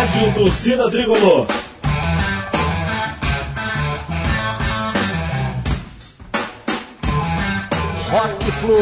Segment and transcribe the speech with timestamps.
[0.00, 1.46] Rádio Torcida Tricolor.
[8.08, 8.76] Rock Flu.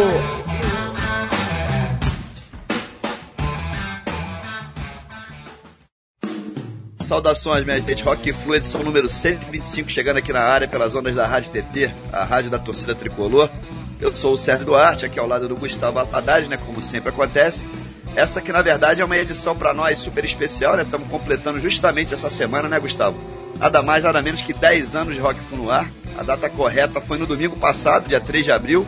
[7.00, 8.04] Saudações, minha gente.
[8.04, 12.22] Rock Flu, edição número 125, chegando aqui na área pelas ondas da Rádio TT, a
[12.22, 13.50] rádio da torcida tricolor.
[14.00, 17.66] Eu sou o Sérgio Duarte, aqui ao lado do Gustavo Haddad, né, como sempre acontece.
[18.18, 20.82] Essa que na verdade é uma edição para nós super especial, né?
[20.82, 23.16] Estamos completando justamente essa semana, né, Gustavo?
[23.60, 25.88] Nada mais, nada menos que 10 anos de Rock Flu no ar.
[26.18, 28.84] A data correta foi no domingo passado, dia 3 de abril.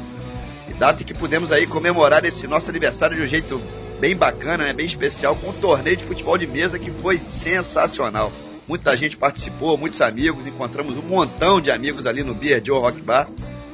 [0.69, 3.62] E data em que pudemos aí comemorar esse nosso aniversário de um jeito
[4.01, 4.73] bem bacana, né?
[4.73, 8.33] bem especial, com um torneio de futebol de mesa que foi sensacional.
[8.67, 13.01] Muita gente participou, muitos amigos, encontramos um montão de amigos ali no Beer Joe Rock
[13.01, 13.28] Bar.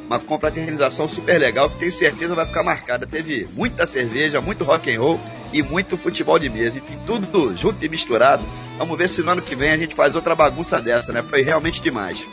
[0.07, 3.07] Uma confraternização super legal que tenho certeza vai ficar marcada.
[3.07, 5.21] Teve muita cerveja, muito rock and roll
[5.53, 6.79] e muito futebol de mesa.
[6.79, 8.45] Enfim, tudo junto e misturado.
[8.79, 11.23] Vamos ver se no ano que vem a gente faz outra bagunça dessa, né?
[11.23, 12.25] Foi realmente demais.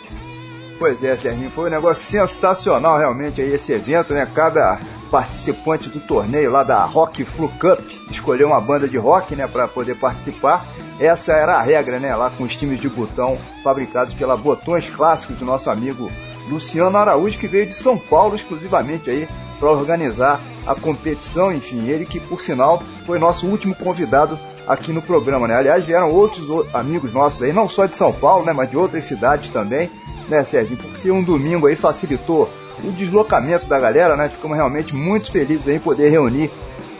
[0.77, 4.27] Pois é, Serginho, foi um negócio sensacional realmente aí esse evento, né?
[4.35, 9.47] Cada participante do torneio lá da Rock Flu Cup escolheu uma banda de rock, né,
[9.47, 10.67] para poder participar.
[10.99, 15.35] Essa era a regra, né, lá com os times de botão fabricados pela Botões Clássicos
[15.35, 16.11] do nosso amigo
[16.49, 19.27] Luciano Araújo, que veio de São Paulo exclusivamente aí
[19.59, 25.01] para organizar a competição, enfim, ele que por sinal foi nosso último convidado aqui no
[25.01, 25.55] programa, né?
[25.55, 29.03] Aliás, vieram outros amigos nossos aí, não só de São Paulo, né, mas de outras
[29.05, 29.89] cidades também,
[30.29, 30.77] né, Sérgio?
[30.77, 32.49] Porque se um domingo aí facilitou
[32.83, 34.29] o deslocamento da galera, né?
[34.29, 36.51] Ficamos realmente muito felizes em poder reunir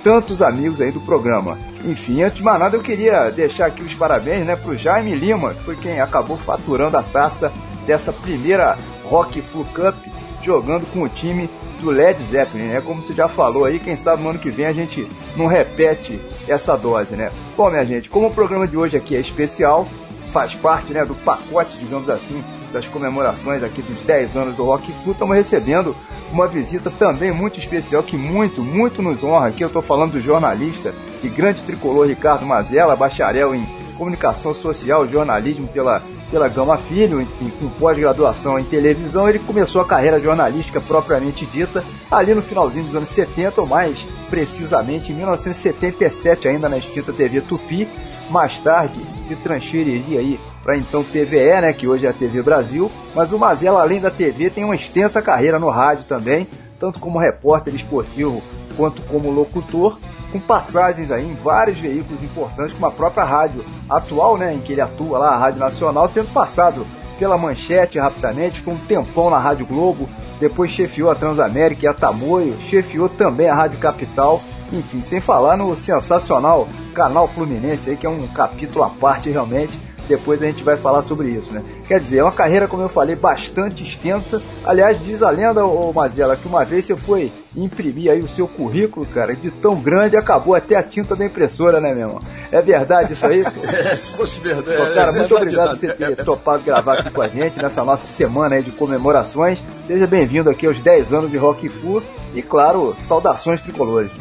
[0.03, 1.57] tantos amigos aí do programa.
[1.85, 5.53] Enfim, antes de mais nada, eu queria deixar aqui os parabéns, né, pro Jaime Lima,
[5.53, 7.51] que foi quem acabou faturando a taça
[7.85, 9.95] dessa primeira Rock Flu Cup,
[10.41, 12.81] jogando com o time do Led Zeppelin, né?
[12.81, 16.21] Como você já falou aí, quem sabe no ano que vem a gente não repete
[16.47, 17.31] essa dose, né?
[17.57, 19.87] Bom, minha gente, como o programa de hoje aqui é especial,
[20.31, 24.91] faz parte, né, do pacote, digamos assim, das comemorações aqui dos 10 anos do Rock
[25.03, 25.95] Flu, estamos recebendo
[26.31, 29.49] uma visita também muito especial que muito, muito nos honra.
[29.49, 35.07] Aqui eu estou falando do jornalista e grande tricolor Ricardo Mazella, bacharel em comunicação social,
[35.07, 39.27] jornalismo pela, pela Gama Filho, enfim, com pós-graduação em televisão.
[39.29, 44.05] Ele começou a carreira jornalística propriamente dita ali no finalzinho dos anos 70, ou mais
[44.29, 47.87] precisamente em 1977, ainda na extinta TV Tupi.
[48.29, 52.89] Mais tarde se transferiria aí para então TVE, né, que hoje é a TV Brasil,
[53.13, 56.47] mas o Mazella, além da TV, tem uma extensa carreira no rádio também,
[56.79, 58.41] tanto como repórter esportivo
[58.77, 59.97] quanto como locutor,
[60.33, 64.71] com passagens aí em vários veículos importantes, como a própria rádio atual, né, em que
[64.71, 66.87] ele atua lá, a Rádio Nacional, tendo passado
[67.19, 71.93] pela Manchete rapidamente, ficou um tempão na Rádio Globo, depois chefiou a Transamérica e a
[71.93, 78.07] Tamoio, chefiou também a Rádio Capital, enfim, sem falar no sensacional Canal Fluminense aí, que
[78.07, 81.63] é um capítulo à parte realmente, depois a gente vai falar sobre isso, né?
[81.87, 84.41] Quer dizer, é uma carreira, como eu falei, bastante extensa.
[84.65, 88.47] Aliás, diz a lenda, ô Mazela, que uma vez você foi imprimir aí o seu
[88.47, 92.21] currículo, cara, de tão grande acabou até a tinta da impressora, né, meu irmão?
[92.51, 93.41] É verdade isso aí?
[93.45, 94.77] é, se fosse verdade.
[94.77, 97.61] Pô, cara, é, muito obrigado por você ter é, topado gravar aqui com a gente
[97.61, 99.63] nessa nossa semana aí de comemorações.
[99.87, 102.01] Seja bem-vindo aqui aos 10 anos de Rock Fu
[102.33, 104.11] e, claro, saudações tricolores.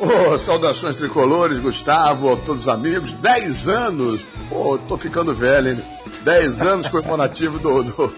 [0.00, 3.12] Oh, saudações tricolores, Gustavo, todos os amigos.
[3.14, 4.26] 10 anos!
[4.48, 5.84] Pô, tô ficando velho, hein?
[6.22, 8.14] 10 anos comemorativo do, do,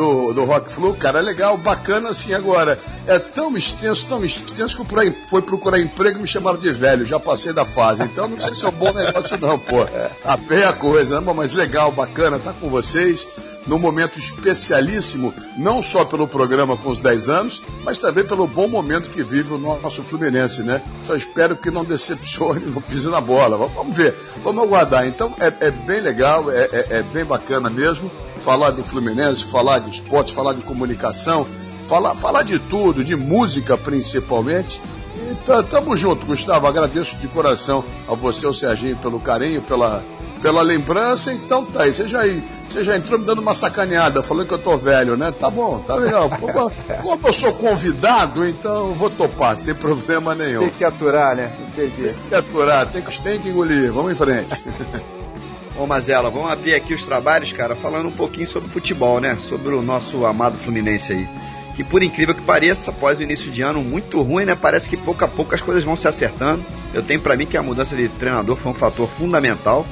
[0.00, 2.80] do, do Rock Flu, cara, legal, bacana assim agora.
[3.06, 7.04] É tão extenso, tão extenso que eu fui procurar emprego e me chamaram de velho,
[7.04, 8.02] já passei da fase.
[8.04, 9.86] Então não sei se é um bom negócio, não, pô.
[10.24, 11.32] A pé é coisa, né?
[11.36, 13.28] Mas legal, bacana, tá com vocês
[13.66, 18.66] num momento especialíssimo, não só pelo programa com os 10 anos, mas também pelo bom
[18.66, 20.82] momento que vive o nosso Fluminense, né?
[21.04, 23.58] Só espero que não decepcione, não pise na bola.
[23.58, 25.06] Vamos ver, vamos aguardar.
[25.06, 28.10] Então é, é bem legal, é, é, é, bem bacana mesmo
[28.44, 31.46] falar do Fluminense, falar de esportes, falar de comunicação,
[31.86, 34.80] falar, falar de tudo, de música principalmente.
[35.14, 36.66] E tamo junto, Gustavo.
[36.66, 40.02] Agradeço de coração a você, ao Serginho, pelo carinho, pela
[40.40, 41.92] pela lembrança, então tá aí.
[41.92, 42.20] Você já,
[42.68, 45.32] você já entrou me dando uma sacaneada, falando que eu tô velho, né?
[45.32, 46.30] Tá bom, tá legal.
[46.30, 50.60] Como, eu sou convidado, então eu vou topar, sem problema nenhum.
[50.60, 51.52] Tem que aturar, né?
[51.74, 53.92] Tem que aturar, tem que, tem que engolir.
[53.92, 54.54] Vamos em frente.
[55.80, 59.34] Ô Mazela, vamos abrir aqui os trabalhos, cara, falando um pouquinho sobre futebol, né?
[59.36, 61.26] Sobre o nosso amado Fluminense aí.
[61.74, 64.54] Que por incrível que pareça, após o início de ano muito ruim, né?
[64.54, 66.66] Parece que pouco a pouco as coisas vão se acertando.
[66.92, 69.86] Eu tenho para mim que a mudança de treinador foi um fator fundamental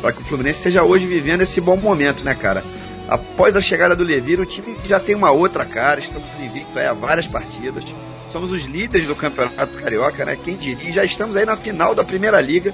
[0.00, 2.64] para que o Fluminense esteja hoje vivendo esse bom momento, né, cara?
[3.06, 6.94] Após a chegada do Levir, o time já tem uma outra cara, estamos invictos há
[6.94, 7.84] várias partidas.
[8.26, 10.38] Somos os líderes do Campeonato Carioca, né?
[10.42, 10.90] Quem diria?
[10.92, 12.72] Já estamos aí na final da Primeira Liga.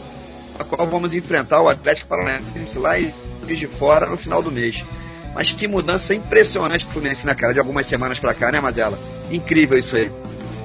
[0.58, 3.12] A qual vamos enfrentar o Atlético Paranaense lá e
[3.46, 4.84] de fora no final do mês.
[5.34, 8.98] Mas que mudança impressionante pro Fluminense na cara de algumas semanas para cá, né, Mazela?
[9.30, 10.10] Incrível isso aí.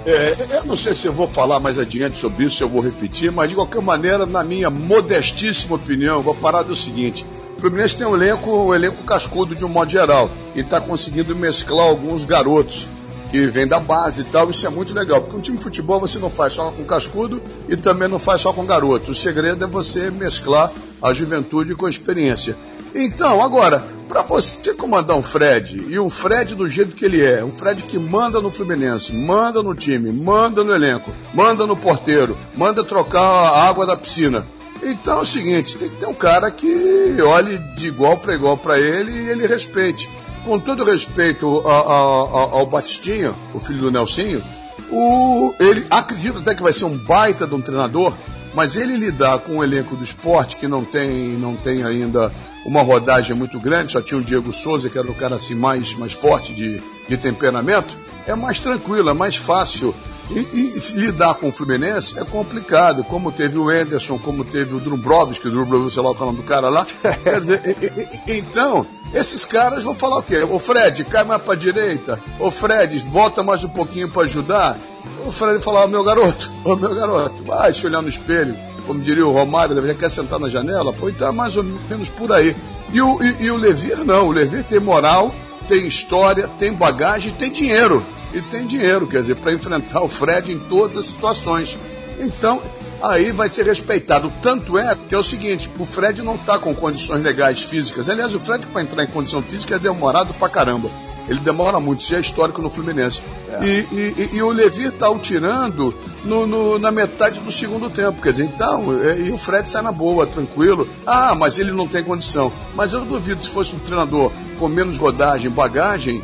[0.06, 2.82] É, eu não sei se eu vou falar mais adiante sobre isso, se eu vou
[2.82, 7.26] repetir, mas de qualquer maneira, na minha modestíssima opinião, vou parar do seguinte.
[7.58, 11.36] O Fluminense tem um elenco, um elenco cascudo de um modo geral e está conseguindo
[11.36, 12.88] mesclar alguns garotos
[13.28, 14.50] que vêm da base e tal.
[14.50, 17.42] Isso é muito legal, porque um time de futebol você não faz só com cascudo
[17.68, 19.12] e também não faz só com garoto.
[19.12, 20.72] O segredo é você mesclar
[21.02, 22.58] a juventude com a experiência.
[22.96, 27.44] Então, agora, para você comandar um Fred, e um Fred do jeito que ele é,
[27.44, 32.38] um Fred que manda no Fluminense, manda no time, manda no elenco, manda no porteiro,
[32.56, 34.48] manda trocar a água da piscina
[34.84, 38.58] então é o seguinte, tem que ter um cara que olhe de igual para igual
[38.58, 40.10] para ele e ele respeite.
[40.48, 44.42] Com todo respeito ao Batistinha, o filho do Nelsinho,
[44.90, 48.18] o, ele acredita até que vai ser um baita de um treinador,
[48.56, 52.32] mas ele lidar com o elenco do esporte que não tem, não tem ainda
[52.66, 55.94] uma rodagem muito grande, só tinha o Diego Souza, que era o cara assim mais,
[55.96, 59.94] mais forte de, de temperamento, é mais tranquilo, é mais fácil
[60.32, 64.80] e, e, lidar com o Fluminense é complicado, como teve o Enderson, como teve o
[64.80, 66.86] Drumbrovski, o Drumbrovski, sei lá o nome do cara lá.
[67.24, 70.38] Quer dizer, e, e, então, esses caras vão falar o quê?
[70.50, 72.22] O Fred, cai mais pra direita.
[72.40, 74.80] O Fred, volta mais um pouquinho para ajudar.
[75.26, 78.56] O Fred falar, oh, meu garoto, ô oh, meu garoto, vai se olhar no espelho.
[78.86, 80.94] Como diria o Romário, já quer sentar na janela?
[80.94, 82.56] Pô, então é mais ou menos por aí.
[82.94, 85.34] E o, e, e o Levir não, o Levir tem moral,
[85.68, 90.52] tem história, tem bagagem, tem dinheiro e tem dinheiro, quer dizer, para enfrentar o Fred
[90.52, 91.78] em todas as situações.
[92.20, 92.62] Então,
[93.02, 94.32] aí vai ser respeitado.
[94.42, 98.10] Tanto é que é o seguinte: o Fred não está com condições legais físicas.
[98.10, 100.90] Aliás, o Fred, para entrar em condição física, é demorado pra caramba.
[101.28, 103.22] Ele demora muito, isso é histórico no Fluminense.
[103.50, 103.66] É.
[103.66, 108.22] E, e, e, o Levi está o tirando no, no, na metade do segundo tempo.
[108.22, 110.88] Quer dizer, então, é, e o Fred sai na boa, tranquilo.
[111.06, 112.52] Ah, mas ele não tem condição.
[112.76, 116.22] Mas eu duvido se fosse um treinador com menos rodagem, bagagem,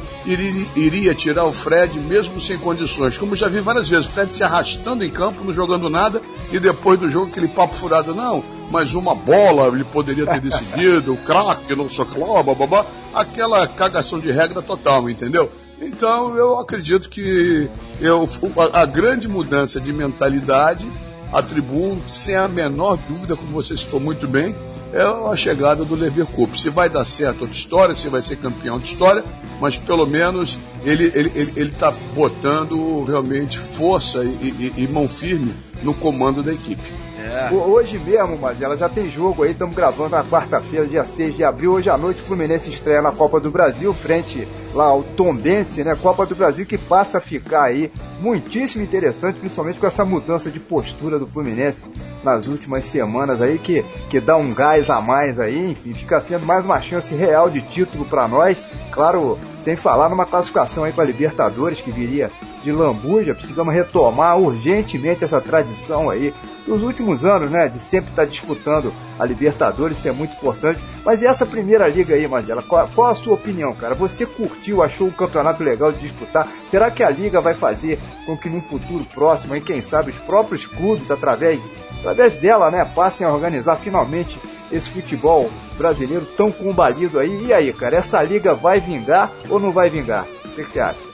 [0.75, 3.17] iria, tirar o Fred mesmo sem condições.
[3.17, 6.21] Como já vi várias vezes, Fred se arrastando em campo, não jogando nada,
[6.51, 11.13] e depois do jogo aquele papo furado, não, mas uma bola ele poderia ter decidido,
[11.13, 15.51] o craque, não sei o babá, aquela cagação de regra total, entendeu?
[15.79, 17.69] Então eu acredito que
[17.99, 18.27] eu,
[18.73, 20.89] a, a grande mudança de mentalidade
[21.31, 24.55] atribuo, sem a menor dúvida, como você citou muito bem,
[24.93, 26.55] é a chegada do Lever Cup.
[26.55, 29.23] Se vai dar certo outra história, se vai ser campeão de história,
[29.59, 34.87] mas pelo menos ele está ele, ele, ele tá botando realmente força e, e, e
[34.91, 36.93] mão firme no comando da equipe.
[37.17, 37.51] É.
[37.51, 41.43] Hoje mesmo, mas ela já tem jogo aí, estamos gravando na quarta-feira, dia 6 de
[41.43, 41.73] abril.
[41.73, 45.95] Hoje à noite o Fluminense estreia na Copa do Brasil, frente lá ao Tombense, né?
[45.95, 50.59] Copa do Brasil que passa a ficar aí muitíssimo interessante, principalmente com essa mudança de
[50.59, 51.85] postura do Fluminense
[52.23, 56.45] nas últimas semanas aí, que, que dá um gás a mais aí, enfim, fica sendo
[56.45, 58.57] mais uma chance real de título para nós.
[58.91, 62.31] Claro, sem falar numa classificação aí para Libertadores que viria
[62.63, 66.33] de lambuja, precisamos retomar urgentemente essa tradição aí
[66.65, 70.79] dos últimos anos, né, de sempre estar tá disputando a Libertadores, isso é muito importante.
[71.03, 73.95] Mas e essa primeira liga aí, Magela, qual, qual a sua opinião, cara?
[73.95, 74.25] Você
[74.71, 76.47] achou um campeonato legal de disputar?
[76.69, 80.19] Será que a liga vai fazer com que num futuro próximo, aí, quem sabe, os
[80.19, 81.59] próprios clubes, através,
[81.99, 84.39] através dela, né, passem a organizar finalmente
[84.71, 87.47] esse futebol brasileiro tão combalido aí?
[87.47, 90.27] E aí, cara, essa liga vai vingar ou não vai vingar?
[90.45, 91.13] O que, que você acha?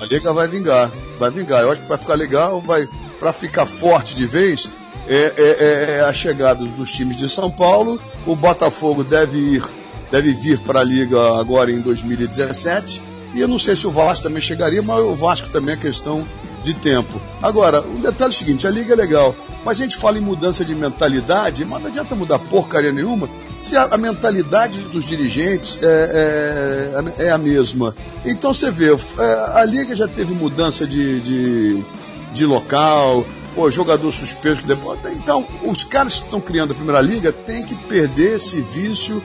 [0.00, 1.62] A liga vai vingar, vai vingar.
[1.62, 2.88] Eu acho que vai ficar legal, vai
[3.18, 4.68] para ficar forte de vez.
[5.06, 8.00] É, é, é, a chegada dos times de São Paulo.
[8.26, 9.64] O Botafogo deve ir,
[10.14, 13.02] deve vir para a liga agora em 2017.
[13.34, 16.24] E eu não sei se o Vasco também chegaria, mas o Vasco também é questão
[16.62, 17.20] de tempo.
[17.42, 20.20] Agora, o detalhe é o seguinte: a liga é legal, mas a gente fala em
[20.20, 23.28] mudança de mentalidade, mas não adianta mudar porcaria nenhuma
[23.58, 27.92] se a, a mentalidade dos dirigentes é, é, é, a mesma.
[28.24, 31.84] Então você vê, é, a liga já teve mudança de, de,
[32.32, 35.00] de local, pô, jogador suspenso depois.
[35.10, 39.20] Então, os caras que estão criando a primeira liga têm que perder esse vício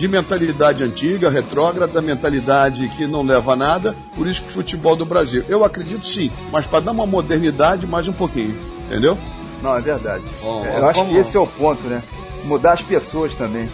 [0.00, 4.96] de mentalidade antiga, retrógrada, mentalidade que não leva a nada, por isso que o futebol
[4.96, 5.44] do Brasil.
[5.46, 9.18] Eu acredito sim, mas para dar uma modernidade mais um pouquinho, entendeu?
[9.62, 10.24] Não, é verdade.
[10.40, 12.02] Bom, é, eu acho que esse é o ponto, né?
[12.44, 13.68] Mudar as pessoas também.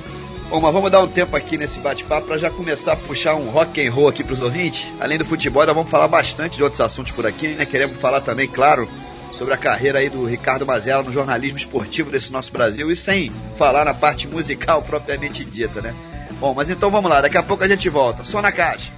[0.51, 3.49] Bom, mas vamos dar um tempo aqui nesse bate-papo para já começar a puxar um
[3.49, 4.85] rock and roll aqui para os ouvintes.
[4.99, 7.65] Além do futebol, nós vamos falar bastante de outros assuntos por aqui, né?
[7.65, 8.89] Queremos falar também, claro,
[9.31, 13.31] sobre a carreira aí do Ricardo Mazella no jornalismo esportivo desse nosso Brasil e sem
[13.55, 15.95] falar na parte musical propriamente dita, né?
[16.39, 18.25] Bom, mas então vamos lá, daqui a pouco a gente volta.
[18.25, 18.93] Só na caixa.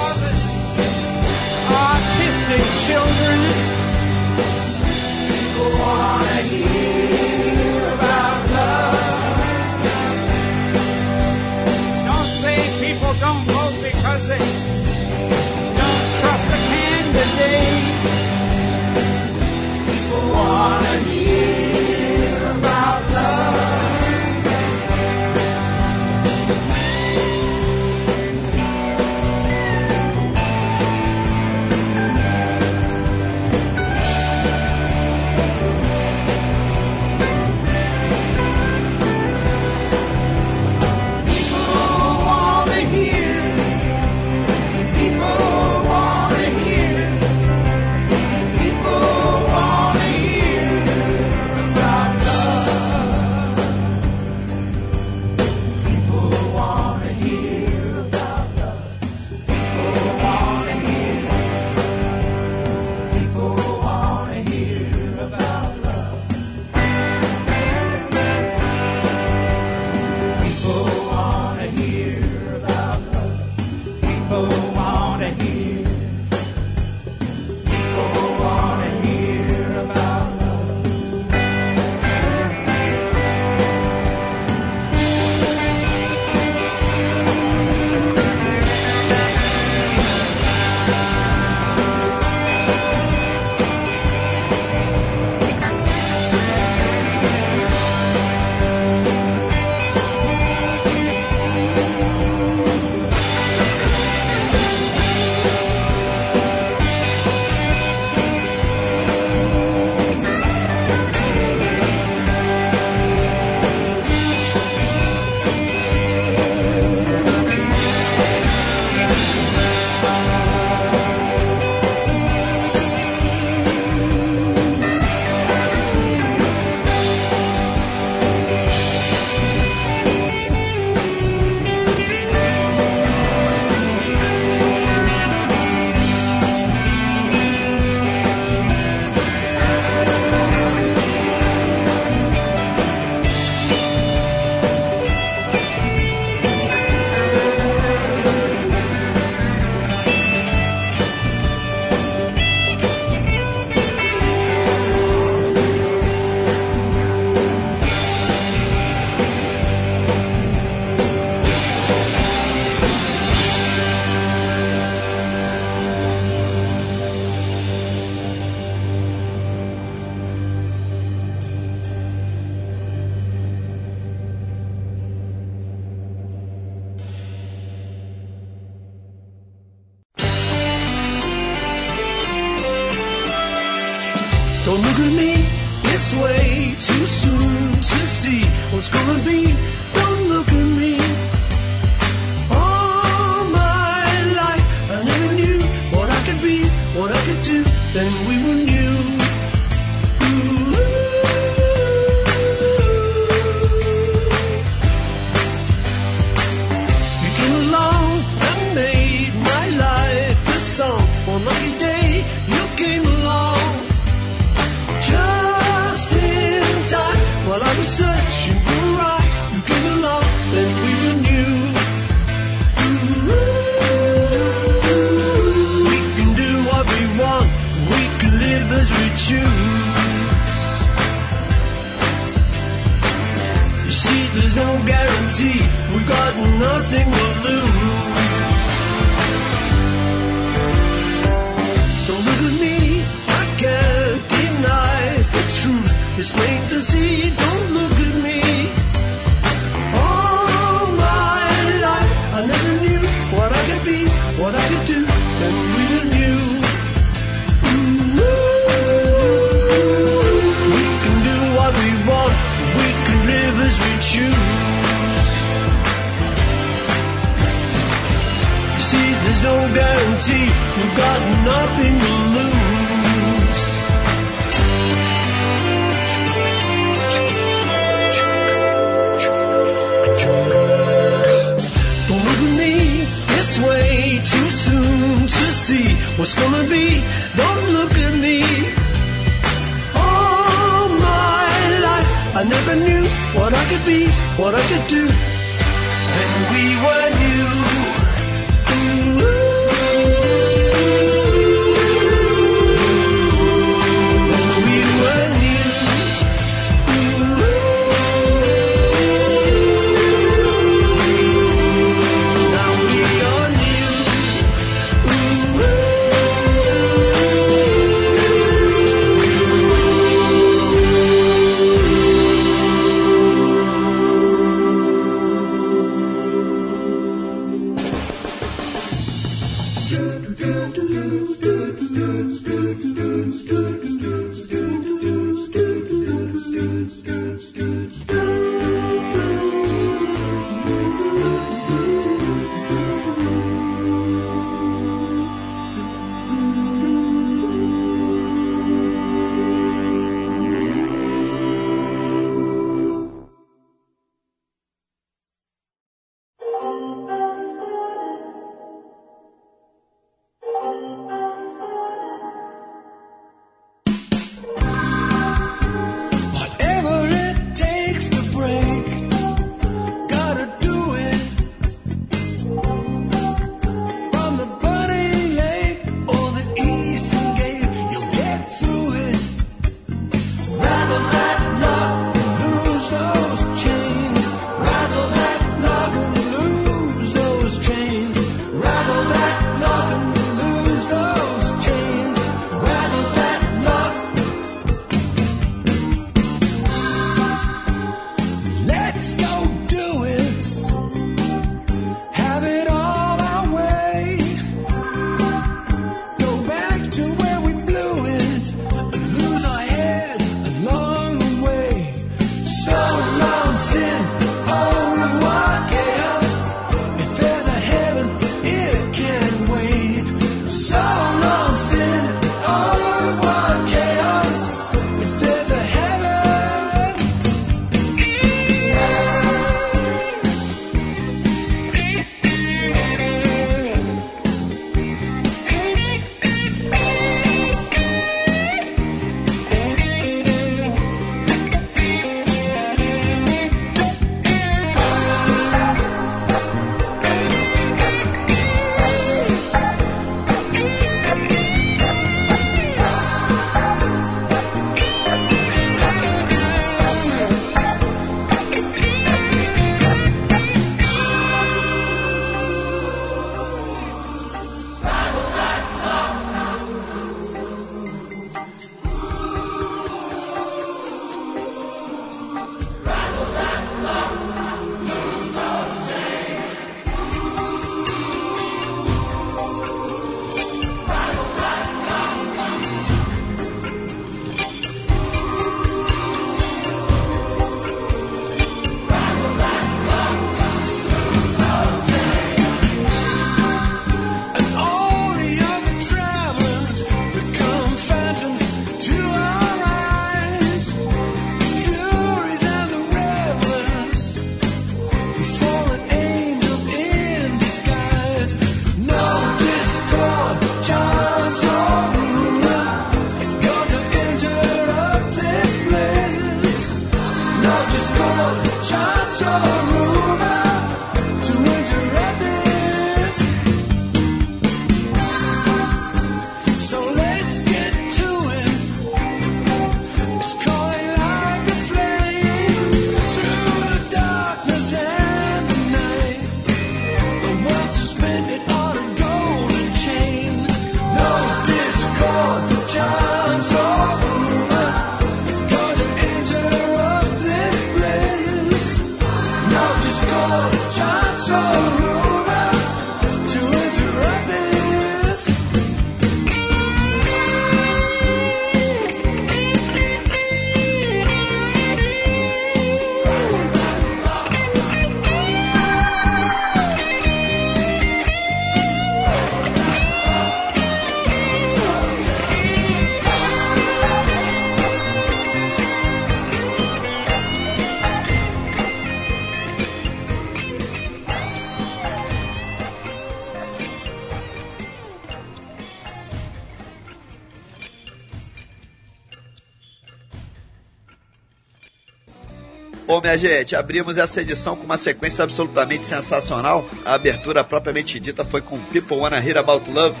[593.10, 596.70] Minha gente, abrimos essa edição com uma sequência absolutamente sensacional.
[596.84, 600.00] A abertura propriamente dita foi com People Wanna Hear About Love,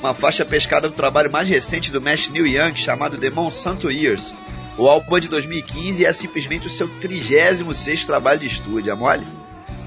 [0.00, 4.34] uma faixa pescada do trabalho mais recente do mestre Neil Young, chamado The Monsanto Years.
[4.76, 8.94] O álbum é de 2015 e é simplesmente o seu 36 trabalho de estúdio, é
[8.96, 9.24] mole?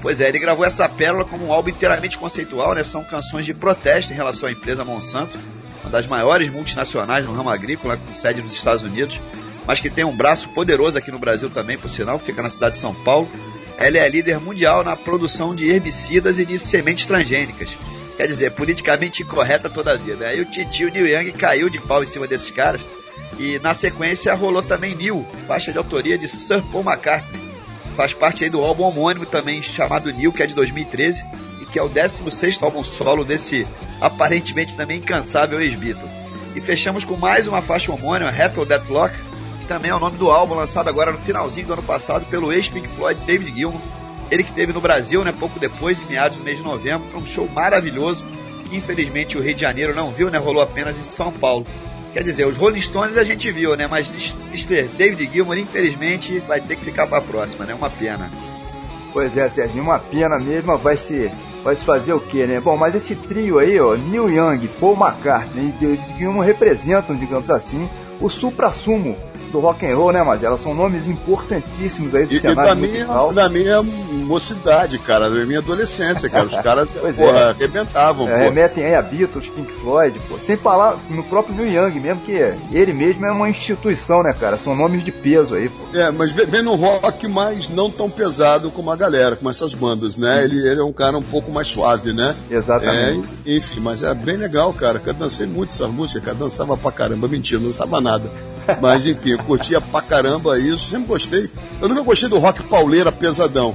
[0.00, 2.82] Pois é, ele gravou essa pérola como um álbum inteiramente conceitual, né?
[2.84, 5.38] São canções de protesto em relação à empresa Monsanto,
[5.82, 9.20] uma das maiores multinacionais no ramo agrícola, com sede nos Estados Unidos,
[9.66, 12.74] mas que tem um braço poderoso aqui no Brasil também, por sinal, fica na cidade
[12.74, 13.30] de São Paulo.
[13.78, 17.76] Ela é líder mundial na produção de herbicidas e de sementes transgênicas.
[18.16, 20.26] Quer dizer, politicamente incorreta toda a vida.
[20.26, 22.80] Aí o Titio Neil Young caiu de pau em cima desses caras.
[23.38, 27.40] E na sequência rolou também Neil, faixa de autoria de Sir Paul McCartney.
[27.96, 31.24] Faz parte aí do álbum homônimo também chamado Neil, que é de 2013
[31.60, 33.66] e que é o 16 álbum solo desse
[34.00, 36.08] aparentemente também incansável ex-Beatle.
[36.54, 38.86] E fechamos com mais uma faixa homônima, Rattle That
[39.64, 42.88] também é o nome do álbum lançado agora no finalzinho do ano passado pelo ex-Pink
[42.88, 43.80] Floyd David Gilmour.
[44.30, 47.20] Ele que teve no Brasil, né, pouco depois, de meados do mês de novembro, para
[47.20, 48.24] um show maravilhoso
[48.68, 51.66] que infelizmente o Rio de Janeiro não viu, né, rolou apenas em São Paulo.
[52.12, 53.86] Quer dizer, os Rolling Stones a gente viu, né?
[53.86, 54.86] Mas Mr.
[54.98, 57.72] David Gilmour, infelizmente, vai ter que ficar para a próxima, né?
[57.72, 58.30] Uma pena.
[59.14, 61.30] Pois é, Sérgio, uma pena mesmo, vai se,
[61.62, 62.60] vai se fazer o quê, né?
[62.60, 67.50] Bom, mas esse trio aí, ó, Neil Young, Paul McCartney e David Gilmour representam, digamos
[67.50, 67.88] assim,
[68.20, 69.16] o supra-sumo
[69.52, 72.62] do rock and roll, né, mas elas são nomes importantíssimos aí do E, e cenário
[72.62, 73.32] pra, musical.
[73.32, 73.82] minha, pra minha
[74.26, 76.46] mocidade, cara, da minha adolescência, cara.
[76.46, 77.50] Os caras, porra, é.
[77.50, 78.44] arrebentavam, É, pô.
[78.44, 80.38] remetem aí a Beatles, Pink Floyd, pô.
[80.38, 82.32] Sem falar no próprio Neil Young mesmo, que
[82.72, 84.56] ele mesmo é uma instituição, né, cara?
[84.56, 85.98] São nomes de peso aí, pô.
[85.98, 90.16] É, mas vem num rock mais não tão pesado como a galera, como essas bandas,
[90.16, 90.44] né?
[90.44, 92.34] Ele, ele é um cara um pouco mais suave, né?
[92.50, 93.28] Exatamente.
[93.46, 95.00] É, enfim, mas é bem legal, cara.
[95.04, 96.36] Eu dancei muito essas músicas, cara.
[96.36, 97.28] Dançava pra caramba.
[97.28, 98.30] Mentira, não dançava nada.
[98.80, 100.90] Mas enfim, eu curtia pra caramba isso.
[100.90, 101.50] Sempre gostei.
[101.80, 103.74] Eu nunca gostei do rock pauleira pesadão.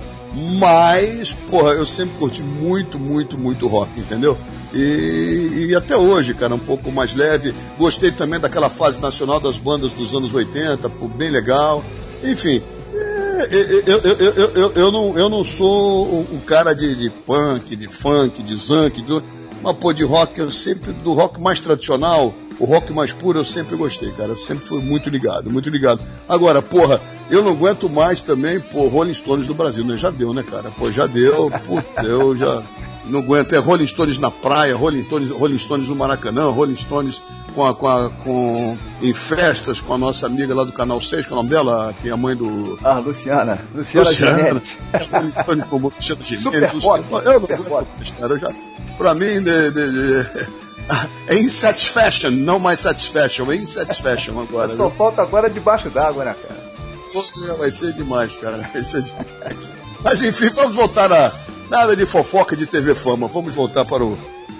[0.60, 4.38] Mas, porra, eu sempre curti muito, muito, muito rock, entendeu?
[4.74, 7.56] E, e até hoje, cara, um pouco mais leve.
[7.78, 11.84] Gostei também daquela fase nacional das bandas dos anos 80, pô, bem legal.
[12.24, 12.62] Enfim,
[12.94, 17.10] é, eu, eu, eu, eu, eu, eu não, eu não sou o cara de, de
[17.10, 19.24] punk, de funk, de zunk, de,
[19.62, 23.46] mas pô, de rock, eu sempre, do rock mais tradicional, o rock mais puro, eu
[23.46, 24.30] sempre gostei, cara.
[24.30, 26.02] Eu sempre fui muito ligado, muito ligado.
[26.28, 29.96] Agora, porra, eu não aguento mais também, pô, Rolling Stones do Brasil, né?
[29.96, 30.72] Já deu, né, cara?
[30.72, 32.64] Pô, já deu, puta, eu já
[33.10, 33.54] não aguento.
[33.54, 37.22] É Rolling Stones na praia, Rolling Stones, Rolling Stones no Maracanã, Rolling Stones
[37.56, 41.26] com a, com a, com, em festas com a nossa amiga lá do Canal 6,
[41.26, 43.60] que é o nome dela, que é a mãe do, Ah, Luciana.
[43.74, 44.38] Luciana, Luciana.
[44.38, 45.38] Gimenez.
[45.40, 48.50] Antônio como Luciano Gimenez, Super Luciano- foda, Eu não cara, eu já,
[48.98, 50.48] pra mim, de, de, de,
[51.28, 54.70] é insatisfaction, não mais satisfaction, é insatisfaction agora.
[54.76, 56.68] Só falta agora debaixo d'água, né, cara?
[57.14, 57.58] viu?
[57.58, 59.58] Vai ser demais, cara, vai ser demais.
[60.04, 61.32] Mas enfim, vamos voltar a
[61.70, 64.18] nada de fofoca de TV Fama, vamos voltar para o,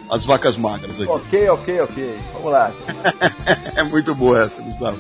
[0.10, 1.10] as vacas magras aqui.
[1.10, 2.20] Ok, ok, ok.
[2.34, 2.72] Vamos lá.
[3.76, 4.98] É muito boa essa, Gustavo.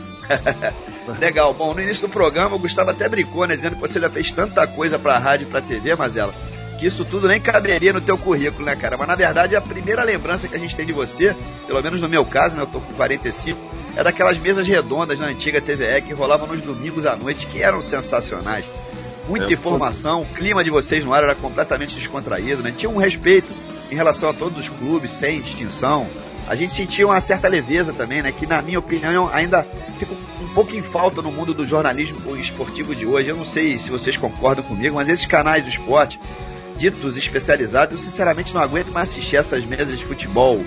[1.19, 1.53] Legal.
[1.53, 3.55] Bom, no início do programa o Gustavo até brincou, né?
[3.55, 6.33] Dizendo que você já fez tanta coisa pra rádio e pra TV, Mazela,
[6.77, 8.95] que isso tudo nem caberia no teu currículo, né, cara?
[8.97, 12.07] Mas na verdade a primeira lembrança que a gente tem de você, pelo menos no
[12.07, 12.61] meu caso, né?
[12.61, 13.59] Eu tô com 45,
[13.95, 17.81] é daquelas mesas redondas na antiga TVE que rolavam nos domingos à noite, que eram
[17.81, 18.65] sensacionais.
[19.27, 22.73] Muita É, informação, o clima de vocês no ar era completamente descontraído, né?
[22.75, 23.51] Tinha um respeito
[23.91, 26.07] em relação a todos os clubes, sem distinção.
[26.47, 28.31] A gente sentia uma certa leveza também, né?
[28.31, 29.65] Que na minha opinião ainda
[29.99, 33.29] fica um pouco em falta no mundo do jornalismo esportivo de hoje.
[33.29, 36.19] Eu não sei se vocês concordam comigo, mas esses canais do esporte,
[36.77, 40.63] ditos especializados, eu sinceramente não aguento mais assistir essas mesas de futebol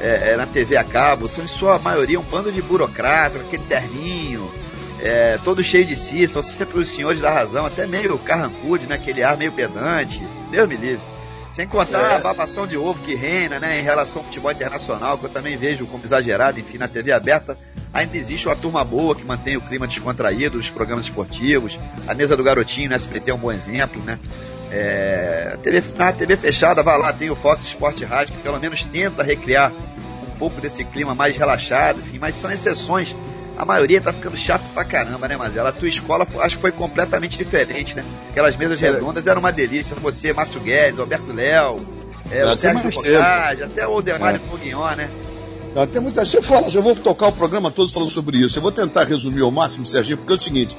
[0.00, 1.28] é, é, na TV a cabo.
[1.28, 4.50] São em sua maioria um bando de burocratas, aquele terninho,
[5.02, 8.94] é, todo cheio de si, são sempre os senhores da razão, até meio carrancude, né?
[8.94, 10.22] Aquele ar meio pedante.
[10.50, 11.04] Deus me livre.
[11.50, 12.16] Sem contar É.
[12.16, 15.54] a babação de ovo que reina, né, em relação ao futebol internacional, que eu também
[15.54, 17.58] vejo como exagerado, enfim, na TV aberta,
[17.92, 22.38] ainda existe uma turma boa que mantém o clima descontraído, os programas esportivos, a mesa
[22.38, 24.18] do garotinho no SBT é um bom exemplo, né?
[24.70, 28.82] É, TV, na TV fechada, vai lá, tem o Fox Sport Rádio, que pelo menos
[28.84, 29.70] tenta recriar
[30.22, 33.14] um pouco desse clima mais relaxado, enfim, mas são exceções.
[33.56, 35.68] A maioria tá ficando chato pra caramba, né, Mazela?
[35.68, 38.04] A tua escola acho que foi completamente diferente, né?
[38.30, 38.90] Aquelas mesas É.
[38.90, 39.94] redondas eram uma delícia.
[39.96, 41.76] Você, Márcio Guedes, Alberto Léo,
[42.30, 44.96] é, o Até Sérgio Bocage, até o Demário é.
[44.96, 45.10] né?
[45.90, 48.58] Tem muita gente fala, eu vou tocar o programa todo falando sobre isso.
[48.58, 50.76] Eu vou tentar resumir ao máximo, Serginho, porque é o seguinte,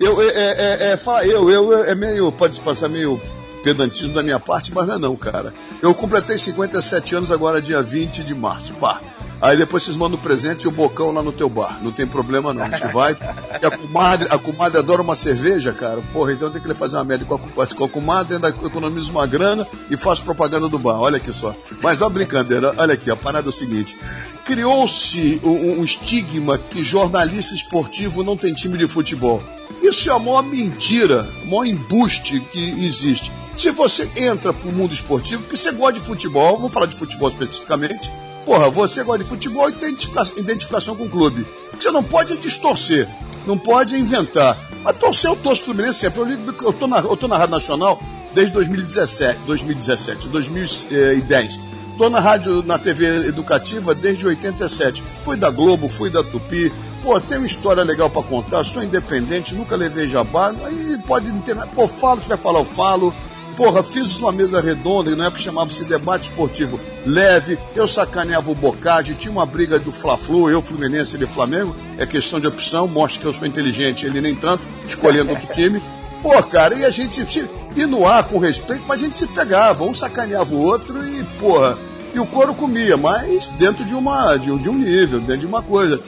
[0.00, 3.20] eu, é, é, é, fala eu, eu, é meio, pode passar meio
[3.66, 5.52] pedantismo da minha parte, mas não é não, cara.
[5.82, 9.02] Eu completei 57 anos agora, dia 20 de março, pá.
[9.40, 11.82] Aí depois vocês mandam o presente e o bocão lá no teu bar.
[11.82, 13.16] Não tem problema não, a gente vai.
[13.60, 16.00] E a comadre, a comadre adora uma cerveja, cara.
[16.12, 19.26] Porra, então tem que fazer uma média com a, com a comadre, ainda economiza uma
[19.26, 21.00] grana e faz propaganda do bar.
[21.00, 21.52] Olha aqui só.
[21.82, 23.98] Mas a brincadeira, olha aqui, a parada é o seguinte.
[24.44, 29.42] Criou-se um, um estigma que jornalista esportivo não tem time de futebol.
[29.82, 33.32] Isso é a maior mentira, o maior embuste que existe.
[33.56, 37.30] Se você entra pro mundo esportivo, porque você gosta de futebol, vamos falar de futebol
[37.30, 38.12] especificamente,
[38.44, 39.96] porra, você gosta de futebol e tem
[40.36, 41.48] identificação com o clube.
[41.78, 43.08] Você não pode distorcer,
[43.46, 44.60] não pode inventar.
[44.84, 46.20] Mas torcer, eu torço Fluminense sempre.
[46.20, 47.98] Eu, eu, tô na, eu tô na Rádio Nacional
[48.34, 51.60] desde 2017, 2017, 2010.
[51.96, 55.02] Tô na rádio, na TV educativa desde 87.
[55.22, 56.70] Fui da Globo, fui da Tupi,
[57.02, 61.40] pô, tem uma história legal para contar, sou independente, nunca levei jabá, aí pode não
[61.40, 61.70] ter nada.
[61.74, 63.14] Pô, falo, se vai falar, eu falo.
[63.56, 69.14] Porra, fiz uma mesa redonda, na época chamava-se debate esportivo leve, eu sacaneava o Bocage,
[69.14, 73.26] tinha uma briga do Fla-Flu, eu Fluminense, ele Flamengo, é questão de opção, mostra que
[73.26, 75.80] eu sou inteligente, ele nem tanto, escolhendo outro time.
[76.22, 77.24] Pô, cara, e a gente
[77.74, 81.24] ia no ar com respeito, mas a gente se pegava, um sacaneava o outro e,
[81.38, 81.78] porra,
[82.14, 85.62] e o couro comia, mas dentro de, uma, de, de um nível, dentro de uma
[85.62, 86.02] coisa.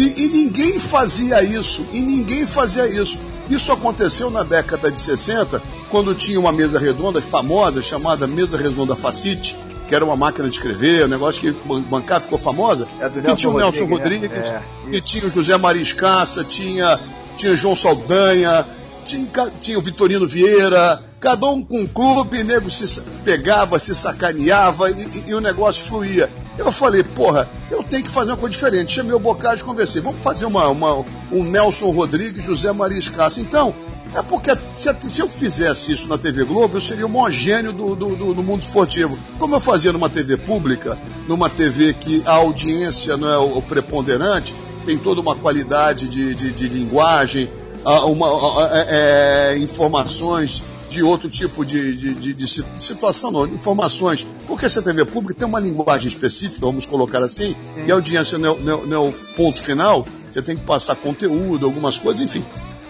[0.00, 3.18] E, e, ninguém fazia isso, e ninguém fazia isso.
[3.50, 8.96] Isso aconteceu na década de 60, quando tinha uma mesa redonda famosa, chamada Mesa Redonda
[8.96, 12.86] Facite, que era uma máquina de escrever, um negócio que bancar ficou famosa.
[12.98, 14.64] É que tinha o Nelson Rodrigues, Rodrigues né?
[14.86, 16.98] é, que tinha o José Maria Escassa, tinha,
[17.36, 18.64] tinha João Saldanha,
[19.04, 19.28] tinha,
[19.60, 24.94] tinha o Vitorino Vieira, cada um com um clube, nego se pegava, se sacaneava e,
[24.94, 26.30] e, e, o negócio fluía.
[26.58, 28.92] Eu falei, porra, eu tenho que fazer uma coisa diferente.
[28.92, 30.02] Chamei o Bocage e conversei.
[30.02, 33.40] Vamos fazer uma, uma, um Nelson Rodrigues, José Maria Escassa.
[33.40, 33.74] Então,
[34.14, 37.72] é porque se, se, eu fizesse isso na TV Globo, eu seria o maior gênio
[37.72, 39.16] do, do, do, do, mundo esportivo.
[39.38, 44.54] Como eu fazia numa TV pública, numa TV que a audiência não é o, preponderante,
[44.84, 47.48] tem toda uma qualidade de, de, de linguagem,
[47.84, 54.26] uma, é, é, informações de outro tipo de, de, de, de, situação, não, informações.
[54.46, 57.84] Porque essa TV pública tem uma linguagem específica, vamos colocar assim, Sim.
[57.86, 60.96] e a audiência não é, é, não é, o ponto final, você tem que passar
[60.96, 62.44] conteúdo, algumas coisas, enfim.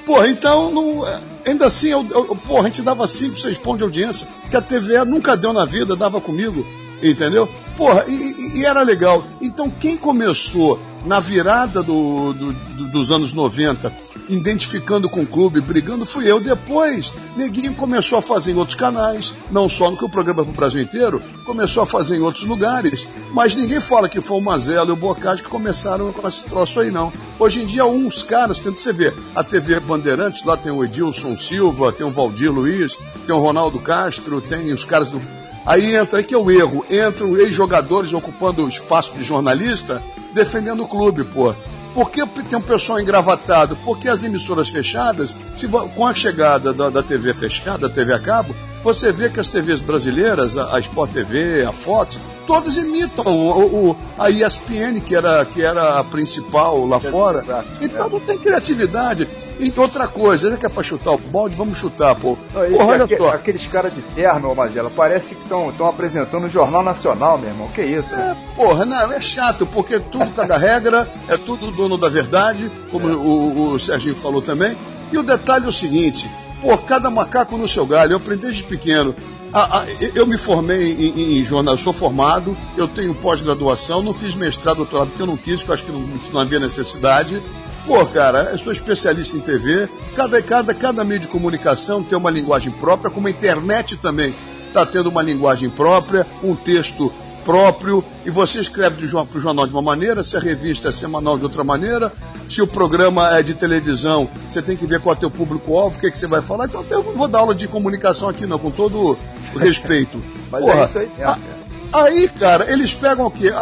[0.06, 1.04] Porra, então, não,
[1.46, 4.62] ainda assim, eu, eu, porra, a gente dava 5, 6 pontos de audiência, que a
[4.62, 6.66] TVE nunca deu na vida, dava comigo,
[7.02, 7.48] entendeu?
[7.76, 9.22] Porra, e, e era legal.
[9.42, 13.94] Então, quem começou na virada do, do, do, dos anos 90,
[14.28, 16.40] identificando com o clube, brigando, fui eu.
[16.40, 20.52] Depois, Neguinho começou a fazer em outros canais, não só no que o programa para
[20.52, 24.42] o Brasil inteiro, começou a fazer em outros lugares, mas ninguém fala que foi o
[24.42, 27.12] Mazelo e o Bocage que começaram com esse troço aí, não.
[27.38, 31.36] Hoje em dia, uns caras, tenta você ver, a TV Bandeirantes, lá tem o Edilson
[31.36, 35.20] Silva, tem o Valdir Luiz, tem o Ronaldo Castro, tem os caras do
[35.64, 36.84] Aí entra aí que é o erro.
[36.90, 41.54] Entram ex-jogadores ocupando o espaço de jornalista defendendo o clube, pô.
[41.94, 43.76] Por que tem um pessoal engravatado?
[43.84, 48.20] Porque as emissoras fechadas, se, com a chegada da, da TV fechada, da TV a
[48.20, 53.24] cabo, você vê que as TVs brasileiras, a, a Sport TV, a Fox, todas imitam
[53.26, 57.38] o, o, a ESPN, que era, que era a principal lá fora.
[57.40, 58.10] Exato, então é.
[58.10, 59.28] não tem criatividade.
[59.58, 62.36] E outra coisa, que é pra chutar o balde, vamos chutar, pô.
[62.54, 63.28] Não, Porra, olha aqu só.
[63.30, 67.68] Aqueles caras de terno, Magela, parece que estão apresentando o Jornal Nacional, meu irmão.
[67.68, 68.14] Que isso?
[68.14, 73.08] É, porra, não, é chato, porque tudo cada regra, é tudo dono da verdade, como
[73.08, 73.14] é.
[73.14, 74.76] o, o Serginho falou também.
[75.12, 76.28] E o detalhe é o seguinte,
[76.60, 78.12] Pô, cada macaco no seu galho.
[78.12, 79.14] Eu aprendi desde pequeno.
[79.52, 84.32] Ah, ah, eu me formei em, em, jornal, sou formado, eu tenho pós-graduação, não fiz
[84.36, 87.42] mestrado, doutorado porque eu não quis, porque eu acho que não, não havia necessidade.
[87.84, 89.88] Pô, cara, eu sou especialista em TV.
[90.14, 94.32] Cada, cada, cada meio de comunicação tem uma linguagem própria, como a internet também
[94.68, 97.12] está tendo uma linguagem própria, um texto
[97.44, 101.38] próprio, e você escreve para o jornal de uma maneira, se a revista é semanal
[101.38, 102.12] de outra maneira,
[102.48, 105.96] se o programa é de televisão, você tem que ver qual é o teu público-alvo,
[105.96, 106.66] o que, é que você vai falar.
[106.66, 109.16] Então eu não vou dar aula de comunicação aqui não, com todo
[109.54, 110.22] o respeito.
[110.50, 111.10] Mas Porra, é isso aí.
[111.18, 111.60] É.
[111.92, 113.52] Aí, cara, eles pegam o quê?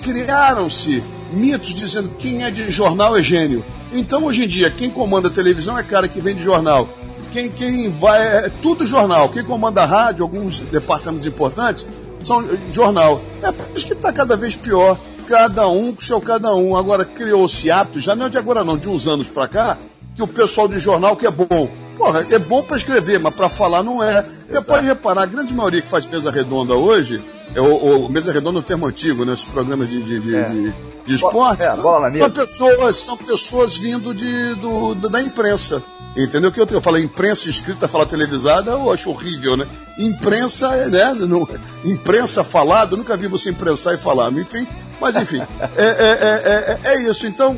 [0.00, 3.64] Criaram-se mitos dizendo que quem é de jornal é gênio.
[3.92, 6.88] Então, hoje em dia, quem comanda a televisão é cara que vem de jornal.
[7.32, 8.46] Quem, quem vai.
[8.46, 9.28] É tudo jornal.
[9.28, 11.84] Quem comanda a rádio, alguns departamentos importantes,
[12.24, 13.20] são jornal.
[13.42, 14.98] É por isso que está cada vez pior.
[15.26, 16.76] Cada um com seu cada um.
[16.76, 19.78] Agora criou-se hábito, já não é de agora não, de uns anos para cá,
[20.14, 21.68] que o pessoal de jornal que é bom.
[21.96, 24.24] Porra, é bom para escrever, mas para falar não é.
[24.48, 27.22] Você pode reparar, a grande maioria que faz mesa redonda hoje
[27.54, 29.32] é o, o Mesa Redonda é o termo antigo, né?
[29.32, 30.44] Os programas de, de, de, É.
[30.48, 30.74] de,
[31.06, 31.64] de esporte.
[31.64, 32.34] É, bola na mesa.
[32.34, 35.82] São pessoas, são pessoas vindo de, do, da imprensa.
[36.16, 36.50] Entendeu?
[36.50, 39.66] Que eu, eu falei imprensa escrita, falar televisada, eu acho horrível, né?
[39.98, 41.12] Imprensa, né?
[41.14, 41.48] No,
[41.84, 44.66] imprensa falada, nunca vi você imprensar e falar, enfim.
[45.00, 45.40] Mas enfim,
[45.76, 47.26] é, é, é, é, é isso.
[47.26, 47.56] Então,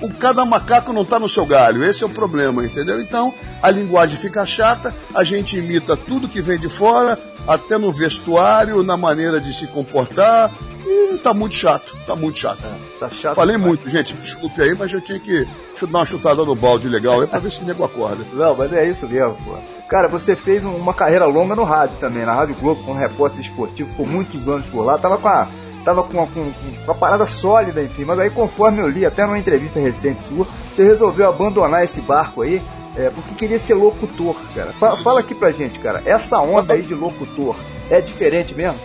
[0.00, 3.00] o, o- cada macaco não está no seu galho, esse é o problema, entendeu?
[3.00, 7.92] Então, a linguagem fica chata, a gente imita tudo que vem de fora, até no
[7.92, 10.50] vestuário, na maneira de se comportar,
[10.86, 12.60] e tá muito chato, tá muito chato.
[12.98, 13.34] Tá chato.
[13.34, 13.68] Falei demais.
[13.78, 15.44] muito, gente, desculpe aí, mas eu tinha que
[15.82, 18.24] dar uma chutada no balde legal aí pra ver se o nego acorda.
[18.32, 19.56] Não, mas é isso mesmo, pô.
[19.88, 23.40] Cara, você fez um- uma carreira longa no rádio também, na Rádio Globo, como repórter
[23.40, 25.48] esportivo, ficou muitos anos por lá, tava com a,
[25.84, 26.50] tava com, a- com,
[26.86, 30.46] com a parada sólida, enfim, mas aí conforme eu li, até numa entrevista recente sua,
[30.72, 32.62] você resolveu abandonar esse barco aí,
[32.96, 34.72] é, porque queria ser locutor, cara.
[34.74, 37.56] Fa- fala aqui pra gente, cara, essa onda aí de locutor
[37.90, 38.78] é diferente mesmo?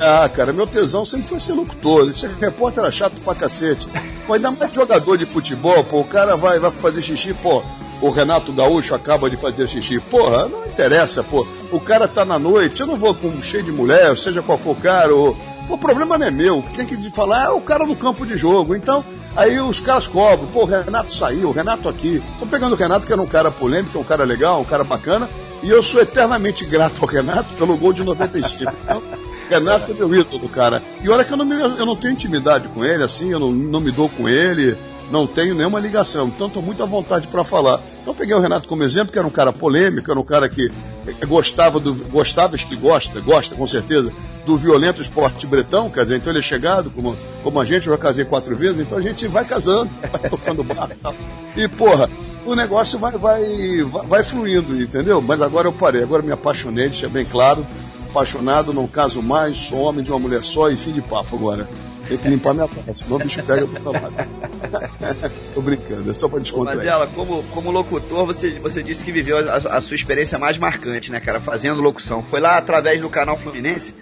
[0.00, 2.12] Ah, cara, meu tesão sempre foi ser locutor.
[2.14, 3.88] Ser repórter era chato pra cacete.
[4.26, 7.62] Pô, ainda mais jogador de futebol, pô, o cara vai, vai fazer xixi, pô.
[8.02, 9.98] O Renato Gaúcho acaba de fazer xixi.
[9.98, 11.46] Porra, não interessa, pô.
[11.72, 14.72] O cara tá na noite, eu não vou com cheio de mulher, seja qual for
[14.72, 15.14] o cara.
[15.14, 15.34] Ou...
[15.66, 16.58] Pô, o problema não é meu.
[16.58, 18.74] O que tem que falar é o cara no campo de jogo.
[18.74, 19.02] Então,
[19.34, 20.48] aí os caras cobram.
[20.48, 22.22] Pô, o Renato saiu, o Renato aqui.
[22.38, 25.28] Tô pegando o Renato, que era um cara polêmico, um cara legal, um cara bacana.
[25.62, 28.72] E eu sou eternamente grato ao Renato pelo gol de 95.
[28.84, 29.02] Então,
[29.48, 30.82] Renato é meu ídolo, cara.
[31.02, 33.50] E olha que eu não, me- eu não tenho intimidade com ele, assim, eu não,
[33.52, 34.76] não me dou com ele,
[35.10, 36.26] não tenho nenhuma ligação.
[36.28, 37.80] Então estou muito à vontade para falar.
[38.02, 40.70] Então peguei o Renato como exemplo, que era um cara polêmico, era um cara que
[41.06, 41.94] eh, gostava do.
[42.10, 44.12] gostava, que gosta, gosta com certeza,
[44.44, 47.92] do violento esporte bretão, quer dizer, então ele é chegado, como, como a gente, eu
[47.92, 50.94] já casei quatro vezes, então a gente vai casando, vai tocando barco
[51.56, 51.62] e.
[51.62, 52.08] E, porra,
[52.44, 55.20] o negócio vai, vai, vai, vai fluindo, entendeu?
[55.22, 57.66] Mas agora eu parei, agora eu me apaixonei, deixa bem claro
[58.10, 61.68] apaixonado, não caso mais, sou homem de uma mulher só e fim de papo agora.
[62.08, 64.14] Tem que limpar minha cara, senão o bicho pega pro trabalho.
[65.54, 66.86] Tô brincando, é só pra Mas descontrair.
[66.88, 71.10] ela, como, como locutor, você, você disse que viveu a, a sua experiência mais marcante,
[71.10, 71.40] né, cara?
[71.40, 72.22] Fazendo locução.
[72.22, 73.92] Foi lá através do canal Fluminense,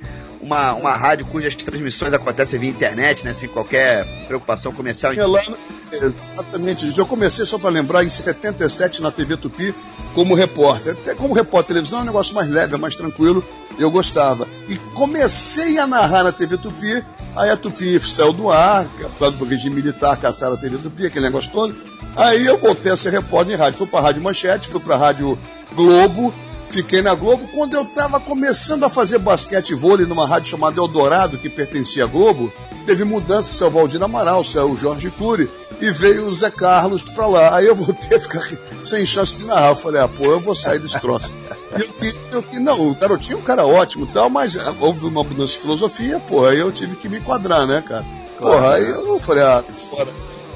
[0.45, 3.32] uma, uma rádio cujas transmissões acontecem via internet, né?
[3.32, 5.12] Sem qualquer preocupação comercial.
[5.14, 5.57] É lá no-
[5.90, 6.97] Exatamente.
[6.97, 9.74] Eu comecei, só para lembrar, em 77 na TV Tupi,
[10.14, 10.92] como repórter.
[10.92, 13.42] Até como repórter televisão é um negócio mais leve, é mais tranquilo,
[13.78, 14.47] eu gostava.
[14.68, 17.03] E comecei a narrar na TV Tupi,
[17.36, 21.07] aí a Tupi saiu do ar, por causa do regime militar, caçaram a TV Tupi,
[21.07, 21.74] aquele negócio todo.
[22.16, 23.78] Aí eu voltei a ser repórter em rádio.
[23.78, 25.38] Fui para a Rádio Manchete, fui para a Rádio
[25.74, 26.32] Globo,
[26.70, 30.80] Fiquei na Globo quando eu estava começando a fazer basquete e vôlei numa rádio chamada
[30.80, 32.52] Eldorado, que pertencia à Globo.
[32.84, 35.48] Teve mudança, saiu o Valdir Amaral, saiu o Jorge Cury
[35.80, 37.56] e veio o Zé Carlos pra lá.
[37.56, 38.44] Aí eu voltei a ficar
[38.82, 39.70] sem chance de narrar.
[39.70, 41.32] Eu falei, ah, pô, eu vou sair desse troço.
[42.02, 45.06] E eu, eu, não, o garotinho é um cara ótimo e tal, mas ah, houve
[45.06, 48.04] uma mudança de filosofia, porra, aí eu tive que me enquadrar, né, cara?
[48.40, 50.08] Porra, aí eu falei, ah, fora.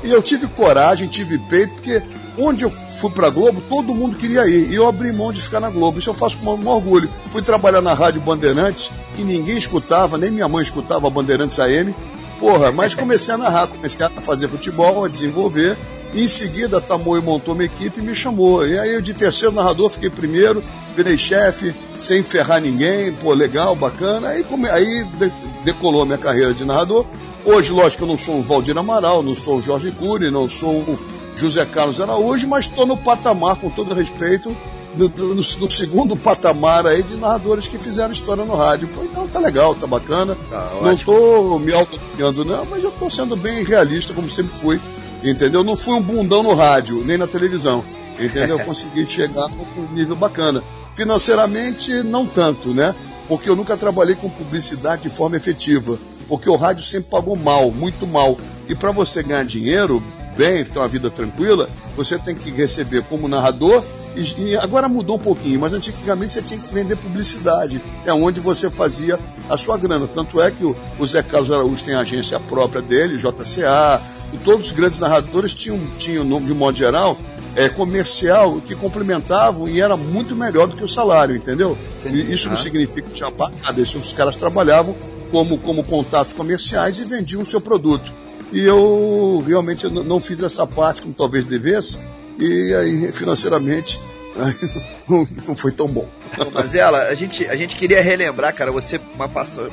[0.03, 2.03] E eu tive coragem, tive peito, porque
[2.39, 4.71] onde eu fui pra Globo, todo mundo queria ir.
[4.71, 5.99] E eu abri mão de ficar na Globo.
[5.99, 7.11] Isso eu faço com orgulho.
[7.31, 11.95] Fui trabalhar na Rádio Bandeirantes e ninguém escutava, nem minha mãe escutava a Bandeirantes AM.
[12.39, 15.77] Porra, mas comecei a narrar, comecei a fazer futebol, a desenvolver.
[16.15, 18.65] E em seguida, a Tamoio montou uma equipe e me chamou.
[18.67, 20.63] E aí, eu de terceiro narrador, fiquei primeiro,
[20.95, 24.29] virei chefe, sem ferrar ninguém, pô, legal, bacana.
[24.29, 25.33] Aí, aí de-
[25.65, 27.05] decolou minha carreira de narrador.
[27.45, 30.73] Hoje, lógico, eu não sou um Valdir Amaral, não sou um Jorge Cury, não sou
[30.73, 30.97] um
[31.39, 34.57] José Carlos Araújo, mas estou no patamar, com todo respeito,
[34.97, 38.89] no, no- no segundo patamar aí de narradores que fizeram história no rádio.
[38.89, 40.37] Pô, então tá legal, tá bacana.
[40.83, 44.81] não estou me autocriando, não, mas eu estou sendo bem realista, como sempre fui.
[45.23, 45.63] Entendeu?
[45.65, 47.85] Não fui um bundão no rádio, nem na televisão.
[48.19, 48.59] Entendeu?
[48.59, 50.63] Eu consegui chegar num nível bacana.
[50.95, 52.95] Financeiramente, não tanto, né?
[53.27, 55.99] Porque eu nunca trabalhei com publicidade de forma efetiva.
[56.29, 58.39] Porque o rádio sempre pagou mal, muito mal.
[58.69, 60.03] E para você ganhar dinheiro,
[60.39, 63.83] bem, ter uma vida tranquila, você tem que receber como narrador.
[64.17, 67.83] E, e agora mudou um pouquinho, mas antigamente você tinha que vender publicidade.
[68.07, 69.19] É onde você fazia
[69.49, 70.07] a sua grana.
[70.07, 74.01] Tanto é que o, o Zé Carlos Araújo tem a agência própria dele, JCA.
[74.33, 77.19] E todos os grandes narradores tinham, tinham de modo geral,
[77.57, 81.79] é, comercial que complementavam e era muito melhor do que o salário, entendeu?
[82.05, 83.81] E isso não significa jabá, nada.
[83.81, 84.95] Isso os caras trabalhavam
[85.31, 88.13] como, como contatos comerciais e vendiam o seu produto.
[88.53, 91.99] E eu realmente não fiz essa parte como talvez devesse,
[92.39, 94.01] e aí financeiramente
[95.47, 96.09] não, foi tão bom.
[96.53, 99.27] Mas ela, a gente, a gente queria relembrar, cara, você, uma,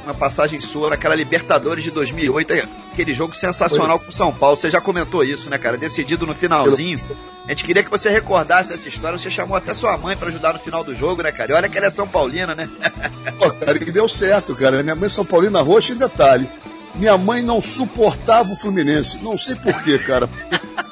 [0.03, 2.53] uma passagem sua naquela Libertadores de 2008,
[2.91, 4.57] aquele jogo sensacional com São Paulo.
[4.57, 5.77] Você já comentou isso, né, cara?
[5.77, 6.97] Decidido no finalzinho.
[7.45, 9.19] A gente queria que você recordasse essa história.
[9.19, 11.51] Você chamou até sua mãe para ajudar no final do jogo, né, cara?
[11.51, 12.67] E olha que ela é São Paulina, né?
[13.37, 14.81] Pô, cara, e deu certo, cara.
[14.81, 16.49] Minha mãe é São Paulina roxa em detalhe.
[16.97, 19.17] Minha mãe não suportava o Fluminense.
[19.21, 20.29] Não sei porquê, cara.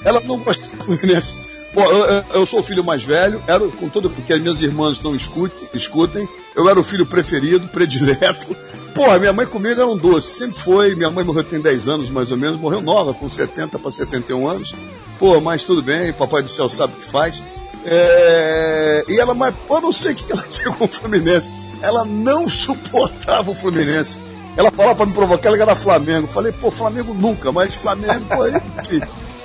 [0.04, 1.54] Ela não gostava do Fluminense.
[1.74, 5.02] Bom, eu, eu, sou o filho mais velho, era, com todo porque as minhas irmãs
[5.02, 8.56] não escutem, escutem, eu era o filho preferido, predileto.
[8.94, 10.94] Porra, minha mãe comigo era um doce, sempre foi.
[10.94, 14.48] Minha mãe morreu tem 10 anos mais ou menos, morreu nova, com 70 para 71
[14.48, 14.76] anos.
[15.18, 17.44] Pô, mas tudo bem, papai do céu sabe o que faz.
[17.86, 19.06] É...
[19.10, 21.52] E ela, mas eu não sei o que ela tinha com o Fluminense.
[21.82, 24.20] Ela não suportava o Fluminense.
[24.56, 26.28] Ela falava para me provocar, ela era Flamengo.
[26.28, 28.54] Falei, pô, Flamengo nunca, mas Flamengo, pô, aí,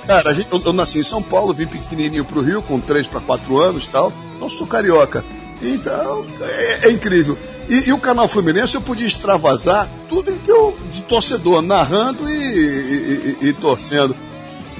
[0.09, 3.21] Cara, gente, eu, eu, nasci em São Paulo, vim pequenininho pro Rio, com 3 para
[3.21, 4.11] 4 anos e tal.
[4.39, 5.23] Não sou carioca.
[5.61, 7.37] Então, é, é incrível.
[7.69, 12.33] E, e, o canal Fluminense eu podia extravasar tudo que eu, de torcedor, narrando e,
[12.33, 14.15] e, e, torcendo.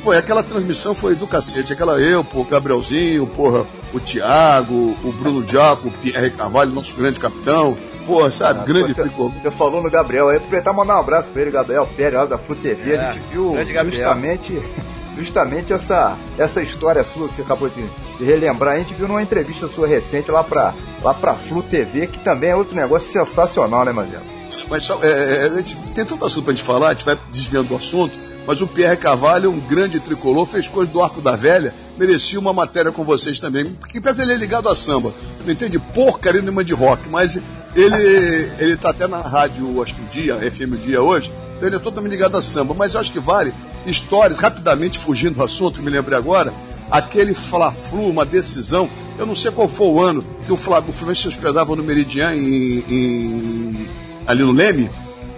[0.04, 1.74] Pô, aquela transmissão foi do cacete.
[1.74, 7.20] Aquela eu, pô, Gabrielzinho, porra, o Thiago, o Bruno Diaco, o Pierre Carvalho, nosso grande
[7.20, 7.78] capitão.
[8.10, 11.30] Pô, sabe, ah, grande você, você falou no Gabriel aí, aproveitar e mandar um abraço
[11.30, 12.94] pra ele, Gabriel Pérez, da Flu TV.
[12.94, 13.54] É, a gente viu
[13.86, 14.62] justamente
[15.16, 17.86] justamente essa, essa história sua que você acabou de,
[18.18, 18.76] de, relembrar.
[18.76, 22.50] A gente viu numa entrevista sua recente lá pra, lá pra Flu TV, que também
[22.50, 24.24] é outro negócio sensacional, né, Mandela?
[24.70, 25.50] Mas só, é, é,
[25.94, 28.18] tem tanto assunto pra gente falar, a gente vai desviando do assunto,
[28.50, 32.52] mas o Pierre Carvalho, um grande tricolor, fez coisa do Arco da Velha, merecia uma
[32.52, 33.66] matéria com vocês também.
[33.76, 35.14] Porque pensa ele é ligado a samba.
[35.46, 37.40] Não entende porcaria nenhuma de rock, mas
[37.76, 41.70] ele, ele tá até na rádio, acho que o dia, FM o dia hoje, então
[41.70, 42.74] ele é totalmente ligado a samba.
[42.74, 43.54] Mas eu acho que vale
[43.86, 46.52] histórias, rapidamente fugindo do assunto, me lembrei agora,
[46.90, 48.90] aquele Fla-Flu, uma decisão,
[49.20, 51.84] eu não sei qual foi o ano, que o, Fla, o Fluminense se hospedava no
[51.84, 53.90] Meridian em, em,
[54.26, 54.90] ali no Leme,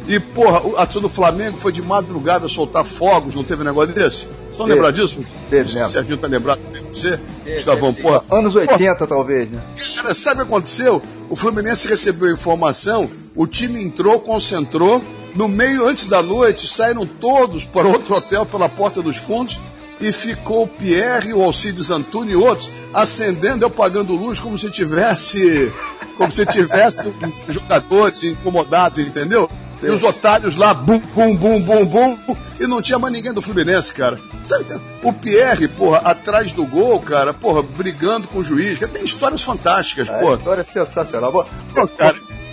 [0.07, 4.25] e, porra, a turma do Flamengo foi de madrugada soltar fogos, não teve negócio desse?
[4.25, 5.25] Vocês estão lembrados disso?
[5.49, 5.89] Teve, né?
[5.89, 7.19] Serginho tá lembrado de você?
[7.45, 8.23] Gustavão, porra.
[8.31, 9.07] Anos 80, porra.
[9.07, 9.61] talvez, né?
[9.95, 11.01] Cara, sabe o que aconteceu?
[11.29, 15.01] O Fluminense recebeu a informação, o time entrou, concentrou,
[15.35, 19.59] no meio, antes da noite, saíram todos para outro hotel pela porta dos fundos
[20.01, 24.69] e ficou o Pierre, o Alcides Antônio e outros acendendo e apagando luz como se
[24.69, 25.71] tivesse
[26.17, 27.15] como se tivesse
[27.47, 29.49] jogadores incomodados, entendeu?
[29.81, 33.41] E os otários lá, bum, bum, bum, bum, bum, e não tinha mais ninguém do
[33.41, 34.19] Fluminense, cara.
[34.43, 34.65] Sabe,
[35.03, 38.77] o Pierre, porra, atrás do gol, cara, porra, brigando com o juiz.
[38.77, 40.35] Tem histórias fantásticas, é, porra.
[40.35, 41.31] História sensacional.
[41.31, 41.45] Vou,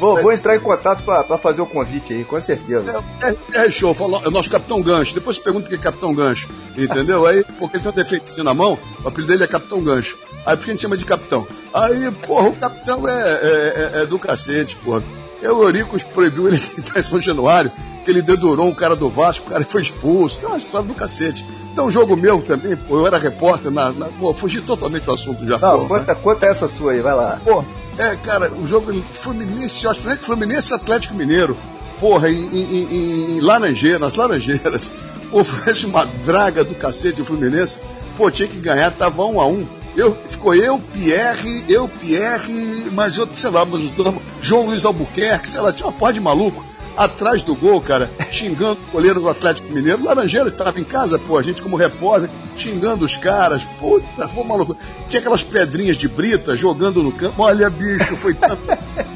[0.00, 3.04] vou, vou, entrar em contato pra, fazer o convite aí, com certeza.
[3.20, 5.14] É, é, é show, fala, é o nosso Capitão Gancho.
[5.14, 7.26] Depois você pergunta o que é Capitão Gancho, entendeu?
[7.26, 10.16] Aí, porque ele tem um defeitinho na mão, o apelido dele é Capitão Gancho.
[10.46, 11.46] Aí por que a gente chama de Capitão?
[11.74, 15.02] Aí, porra, o Capitão é, é, é, é do cacete, porra.
[15.40, 17.70] É o Euricos proibiu ele de entrar em São Januário,
[18.04, 20.40] que ele dedurou um cara do Vasco, o cara foi expulso.
[20.42, 21.46] É uma história do cacete.
[21.72, 25.12] Então, um jogo meu também, pô, eu era repórter, na, na, pô, fugi totalmente do
[25.12, 25.58] assunto já.
[25.58, 26.20] Não, pô, conta, né?
[26.20, 27.40] conta essa sua aí, vai lá.
[27.44, 27.64] Pô,
[27.98, 31.56] é, cara, o jogo Fluminense, acho que Fluminense Atlético Mineiro.
[31.98, 34.90] Porra, em, em, em Laranjeiras, Laranjeiras.
[35.30, 37.80] Pô, foi uma draga do cacete o Fluminense.
[38.16, 39.66] Pô, tinha que ganhar, tava um a um.
[39.98, 43.82] Eu, ficou eu, Pierre, eu, Pierre, mas outro, sei lá, mas
[44.40, 46.64] João Luiz Albuquerque, sei lá, tinha uma porra de maluco
[46.96, 50.04] atrás do gol, cara, xingando o goleiro do Atlético Mineiro.
[50.04, 53.64] Laranjeiro estava em casa, pô, a gente como repórter, xingando os caras.
[53.80, 54.76] Puta, foi maluco.
[55.08, 57.42] Tinha aquelas pedrinhas de brita jogando no campo.
[57.42, 58.62] Olha, bicho, foi tanto.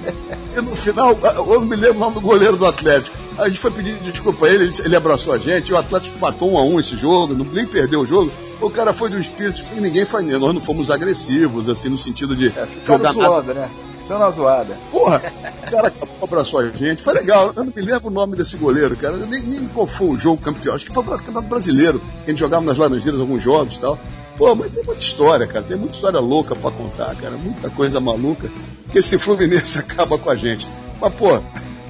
[0.56, 3.16] e no final, eu não me lembro o nome do goleiro do Atlético.
[3.42, 6.58] A gente foi pedir desculpa a ele, ele abraçou a gente, o Atlético matou um
[6.58, 8.30] a um esse jogo, não, nem perdeu o jogo.
[8.60, 11.98] O cara foi de um espírito que ninguém faz, nós não fomos agressivos, assim, no
[11.98, 13.52] sentido de é, jogar nada.
[13.52, 13.70] Né?
[14.06, 14.76] Deu uma zoada.
[14.90, 15.22] Porra,
[15.66, 17.52] o cara abraçou a gente, foi legal.
[17.56, 19.14] Eu não me lembro o nome desse goleiro, cara.
[19.14, 20.74] Eu nem, nem qual foi o jogo campeão.
[20.74, 21.98] Acho que foi o campeonato brasileiro.
[21.98, 23.98] Que a gente jogava nas Laranjeiras alguns jogos e tal.
[24.36, 25.64] Pô, mas tem muita história, cara.
[25.64, 27.36] Tem muita história louca pra contar, cara.
[27.36, 28.50] Muita coisa maluca.
[28.90, 30.66] Que esse Fluminense acaba com a gente.
[31.00, 31.42] Mas, pô,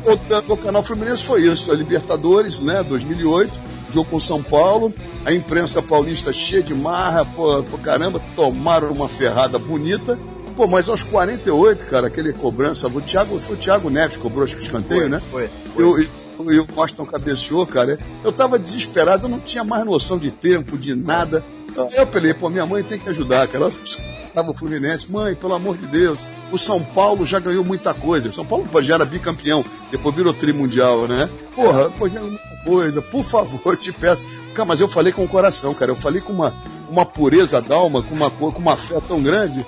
[0.05, 1.71] voltando ao canal Fluminense foi isso.
[1.71, 3.53] A Libertadores, né, 2008,
[3.91, 4.93] jogo com São Paulo,
[5.25, 10.19] a imprensa paulista cheia de marra, pô, pô, caramba, tomaram uma ferrada bonita.
[10.57, 14.45] Pô, mas aos 48, cara, aquele cobrança, o Thiago, foi o Thiago Neves que cobrou
[14.45, 15.21] acho que escanteio, né?
[15.31, 15.49] Foi.
[15.75, 16.09] foi.
[16.51, 17.99] E o Boston cabeceou, cara.
[18.25, 21.45] Eu tava desesperado, eu não tinha mais noção de tempo, de nada.
[21.73, 23.65] Então eu falei, pô, minha mãe tem que ajudar, cara.
[23.65, 23.73] Ela
[24.35, 28.29] tava o Fluminense, mãe, pelo amor de Deus, o São Paulo já ganhou muita coisa.
[28.29, 31.29] O São Paulo já era bicampeão, depois virou trimundial, né?
[31.55, 34.27] Porra, pô, já muita coisa, por favor, te peço.
[34.55, 35.91] Cara, mas eu falei com o coração, cara.
[35.91, 36.55] Eu falei com uma,
[36.91, 39.65] uma pureza d'alma, com uma, com uma fé tão grande.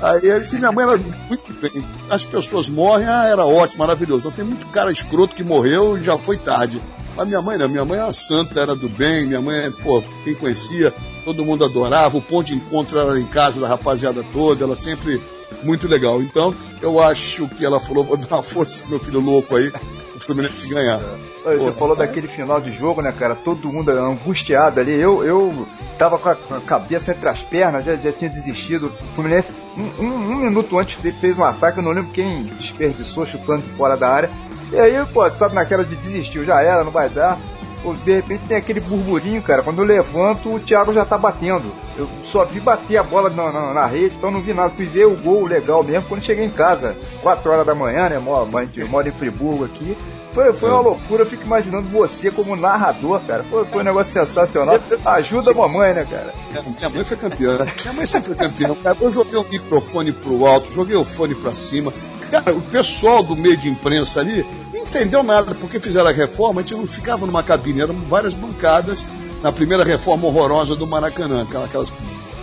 [0.00, 1.86] Aí que minha mãe era muito bem.
[2.10, 4.20] As pessoas morrem, ah, era ótimo, maravilhoso.
[4.20, 6.82] Então tem muito cara escroto que morreu e já foi tarde.
[7.16, 10.34] Mas minha mãe não, minha mãe era santa, era do bem, minha mãe, pô, quem
[10.34, 10.92] conhecia,
[11.24, 15.20] todo mundo adorava, o ponto de encontro era em casa da rapaziada toda, ela sempre
[15.62, 16.22] muito legal.
[16.22, 19.72] Então, eu acho que ela falou, vou dar uma força meu filho louco aí,
[20.14, 21.00] o Fluminense ganhar.
[21.44, 23.34] Você falou daquele final de jogo, né, cara?
[23.34, 24.92] Todo mundo angustiado ali.
[24.92, 25.66] Eu, eu
[25.98, 28.92] tava com a, com a cabeça entre as pernas, já, já tinha desistido.
[29.12, 31.78] O Fluminense, um, um, um minuto antes, fez um ataque.
[31.78, 34.30] Eu não lembro quem desperdiçou chutando de fora da área.
[34.72, 37.38] E aí, pô, sabe, naquela de desistiu, já era, não vai dar.
[37.82, 39.62] Pô, de repente tem aquele burburinho, cara.
[39.62, 41.72] Quando eu levanto, o Thiago já tá batendo.
[41.96, 44.70] Eu só vi bater a bola na, na, na rede, então não vi nada.
[44.70, 46.96] Fui ver o gol legal mesmo quando cheguei em casa.
[47.22, 48.16] 4 horas da manhã, né?
[48.16, 49.96] A gente mora em Friburgo aqui.
[50.32, 53.42] Foi, foi uma loucura, eu fico imaginando você como narrador, cara.
[53.44, 54.78] Foi, foi um negócio sensacional.
[55.02, 56.34] Ajuda a mamãe, né, cara?
[56.76, 57.66] Minha mãe foi campeã.
[57.82, 58.76] Minha mãe sempre foi campeã.
[59.00, 61.90] Eu joguei o microfone pro alto, joguei o fone pra cima.
[62.30, 66.64] Cara, o pessoal do meio de imprensa ali entendeu nada, porque fizeram a reforma, a
[66.64, 69.06] gente não ficava numa cabine, eram várias bancadas
[69.42, 71.92] na primeira reforma horrorosa do Maracanã, aquelas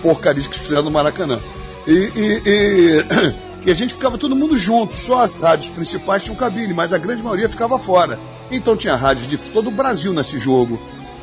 [0.02, 1.40] porcarias que fizeram no Maracanã.
[1.86, 6.36] E, e, e E a gente ficava todo mundo junto, só as rádios principais tinham
[6.36, 8.20] cabine, mas a grande maioria ficava fora.
[8.52, 10.78] Então tinha rádios de todo o Brasil nesse jogo.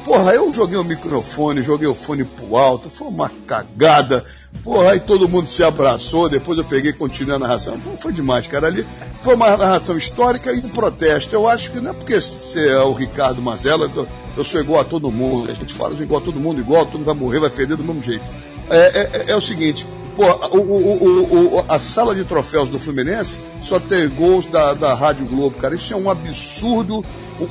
[0.04, 4.24] Porra, eu joguei o microfone, joguei o fone pro alto, foi uma cagada.
[4.62, 7.80] Porra, aí todo mundo se abraçou, depois eu peguei e continuei a narração.
[7.80, 8.66] Pô, foi demais, cara.
[8.66, 8.86] Ali
[9.22, 11.34] foi uma narração histórica e um protesto.
[11.34, 14.80] Eu acho que não é porque você é o Ricardo Mazella, eu, eu sou igual
[14.80, 15.50] a todo mundo.
[15.50, 17.84] A gente fala igual a todo mundo, igual, todo mundo vai morrer, vai feder do
[17.84, 18.24] mesmo jeito.
[18.68, 19.86] É, é, é o seguinte,
[20.16, 24.92] Pô, o, o, o, a sala de troféus do Fluminense só tem gols da, da
[24.92, 25.74] Rádio Globo, cara.
[25.74, 27.02] Isso é um absurdo,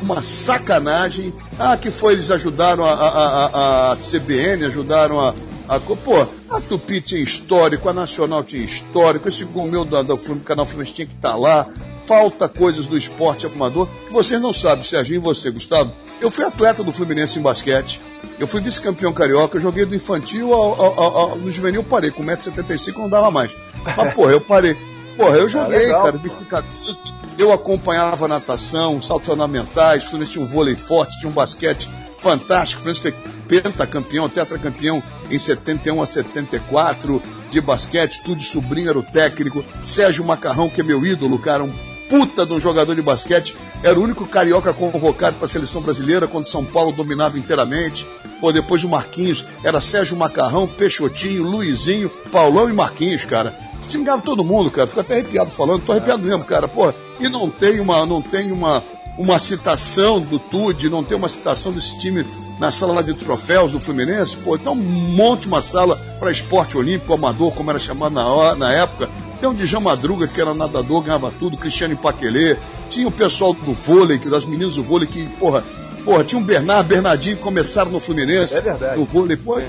[0.04, 1.34] uma sacanagem.
[1.58, 5.34] Ah, que foi, eles ajudaram a, a, a, a CBN, ajudaram a,
[5.68, 5.80] a.
[5.80, 6.28] Pô,
[6.60, 10.94] a Tupi tinha histórico, a Nacional tinha histórico, esse gol meu do, do canal Fluminense
[10.94, 11.68] tinha que estar tá lá.
[12.06, 15.94] Falta coisas do esporte amador que vocês não sabem, Serginho e você, Gustavo.
[16.22, 18.02] Eu fui atleta do Fluminense em basquete.
[18.40, 22.12] Eu fui vice-campeão carioca, eu joguei do infantil ao, ao, ao, no juvenil, parei.
[22.12, 23.56] Com 1,75m não dava mais.
[23.96, 24.76] Mas, porra, eu parei.
[25.18, 27.20] Porra, eu joguei, legal, cara, bicicletismo.
[27.38, 31.90] Eu acompanhava natação, saltos ornamentais, Fluminense tinha um vôlei forte, tinha um basquete
[32.20, 32.82] fantástico.
[32.82, 33.12] O Fluminense foi
[33.48, 39.66] pentacampeão, tetracampeão em 71 a 74 de basquete, tudo sobrinho era o técnico.
[39.84, 41.74] Sérgio Macarrão, que é meu ídolo, cara, um
[42.10, 46.28] puta de um jogador de basquete, era o único carioca convocado para a seleção brasileira
[46.28, 48.06] quando São Paulo dominava inteiramente.
[48.42, 53.56] Pô, depois do Marquinhos, era Sérgio Macarrão, Peixotinho, Luizinho, Paulão e Marquinhos, cara.
[53.92, 54.88] ganhava todo mundo, cara.
[54.88, 56.68] Fico até arrepiado falando, tô arrepiado mesmo, cara.
[56.68, 58.84] Pô, e não tem uma, não tem uma,
[59.20, 62.26] uma citação do Tude, não tem uma citação desse time
[62.58, 67.14] na sala lá de troféus do Fluminense, pô, então monte uma sala para esporte olímpico,
[67.14, 69.10] amador, como era chamado na, na época.
[69.42, 72.58] Tem o Djan Madruga, que era nadador, ganhava tudo, Cristiano Paquelê,
[72.90, 75.66] tinha o pessoal do vôlei, que das meninas do vôlei, que, porra,
[76.06, 78.56] porra, tinha um Bernardo, Bernardinho que começaram no Fluminense.
[78.56, 78.98] É verdade.
[78.98, 79.60] No vôlei, pô,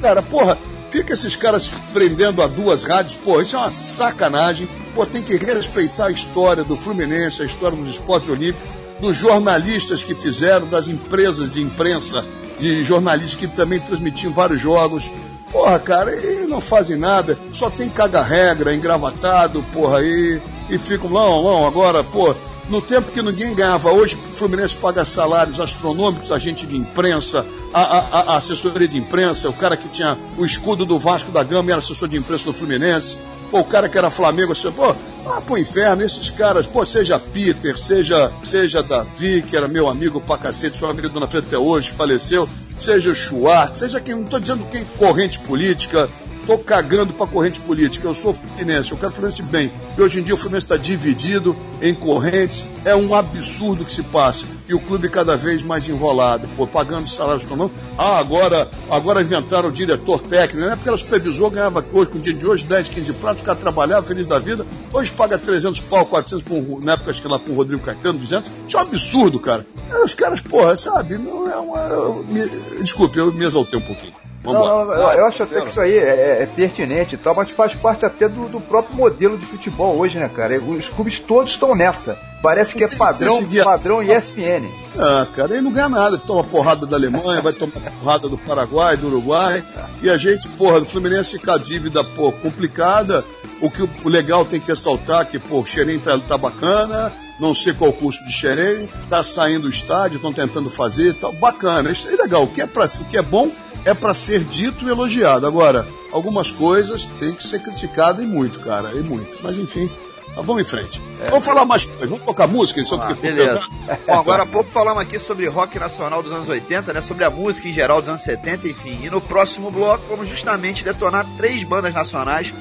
[0.00, 0.56] cara, porra,
[0.88, 4.68] fica esses caras prendendo a duas rádios, pô, isso é uma sacanagem.
[4.94, 8.70] Pô, tem que respeitar a história do Fluminense, a história dos esportes olímpicos
[9.00, 12.24] dos jornalistas que fizeram, das empresas de imprensa,
[12.58, 15.10] de jornalistas que também transmitiam vários jogos.
[15.50, 21.42] Porra, cara, e não fazem nada, só tem caga-regra, engravatado, porra, aí, e ficam, não,
[21.42, 22.34] não, agora, pô,
[22.68, 27.44] no tempo que ninguém ganhava, hoje o Fluminense paga salários astronômicos, a gente de imprensa,
[27.72, 31.42] a, a, a, assessoria de imprensa, o cara que tinha o escudo do Vasco da
[31.42, 33.18] Gama era assessor de imprensa do Fluminense.
[33.50, 34.94] Pô, o cara que era Flamengo, assim, pô,
[35.26, 40.20] ah, pro inferno, esses caras, pô, seja Peter, seja, seja Davi, que era meu amigo
[40.20, 42.48] pra cacete, sou amigo do Dona Frente até hoje, que faleceu,
[42.78, 46.08] seja o Schwartz, seja quem, não tô dizendo quem corrente política,
[46.50, 48.08] tô cagando pra corrente política.
[48.08, 49.70] Eu sou Fluminense, eu quero Fluminense bem.
[49.96, 52.64] E hoje em dia o Fluminense está dividido em correntes.
[52.84, 54.46] É um absurdo que se passa.
[54.70, 57.68] E o clube cada vez mais enrolado, pô, pagando salários não.
[57.98, 60.64] Ah, agora, agora inventaram o diretor técnico.
[60.64, 63.44] Na época era supervisor, ganhava hoje, com o dia de hoje, 10, 15 pratos, o
[63.44, 64.64] cara trabalhava feliz da vida.
[64.92, 68.20] Hoje paga 300 pau, 400 por, na época acho que lá com o Rodrigo Caetano,
[68.20, 68.48] 200.
[68.68, 69.66] Isso é um absurdo, cara.
[70.04, 71.80] Os caras, porra, sabe, não é uma.
[71.88, 72.48] Eu, me,
[72.80, 74.14] desculpe, eu me exaltei um pouquinho.
[74.42, 74.52] Não,
[74.86, 78.06] não, eu acho até que isso aí é, é, pertinente e tal, mas faz parte
[78.06, 80.58] até do, do, próprio modelo de futebol hoje, né, cara?
[80.58, 82.18] Os clubes todos estão nessa.
[82.42, 84.59] Parece que é padrão, padrão ESPN.
[84.98, 86.18] Ah, cara, ele não ganha nada.
[86.18, 89.64] Toma porrada da Alemanha, vai tomar porrada do Paraguai, do Uruguai.
[90.02, 93.24] E a gente, porra, do Fluminense com a dívida, pô, complicada.
[93.60, 97.54] O que o legal tem que ressaltar que, pô, o Xerém tá, tá bacana, não
[97.54, 101.90] sei qual o custo de Xerém, tá saindo do estádio, estão tentando fazer, tá bacana.
[101.90, 102.44] Isso é legal.
[102.44, 103.50] O que é, pra, o que é bom
[103.84, 105.46] é para ser dito e elogiado.
[105.46, 109.38] Agora, algumas coisas têm que ser criticadas e muito, cara, e muito.
[109.42, 109.90] Mas enfim,
[110.36, 111.00] mas vamos em frente.
[111.28, 113.66] vamos falar mais vamos tocar música, enquanto que for Beleza.
[114.06, 117.02] Bom, agora há pouco falamos aqui sobre rock nacional dos anos 80, né?
[117.02, 119.00] Sobre a música em geral dos anos 70, enfim.
[119.02, 122.52] E no próximo bloco vamos justamente detonar três bandas nacionais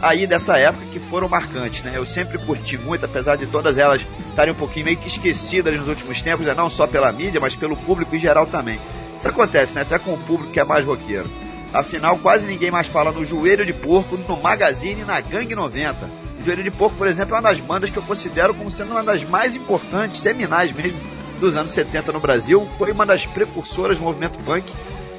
[0.00, 1.92] aí dessa época que foram marcantes, né?
[1.94, 5.88] Eu sempre curti muito, apesar de todas elas estarem um pouquinho meio que esquecidas nos
[5.88, 6.54] últimos tempos, né?
[6.54, 8.80] não só pela mídia, mas pelo público em geral também.
[9.18, 9.82] Isso acontece, né?
[9.82, 11.30] Até com o público que é mais roqueiro.
[11.72, 16.25] Afinal, quase ninguém mais fala no Joelho de Porco, no Magazine e na Gangue 90.
[16.40, 19.02] Joelho de Porco, por exemplo, é uma das bandas que eu considero como sendo uma
[19.02, 21.00] das mais importantes, seminais mesmo,
[21.40, 22.66] dos anos 70 no Brasil.
[22.78, 24.72] Foi uma das precursoras do movimento punk.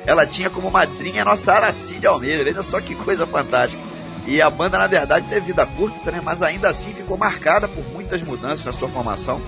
[0.05, 2.43] Ela tinha como madrinha a nossa Aracide Almeida.
[2.43, 3.84] Veja só que coisa fantástica.
[4.26, 6.22] E a banda, na verdade, teve vida curta, né?
[6.24, 9.41] mas ainda assim ficou marcada por muitas mudanças na sua formação,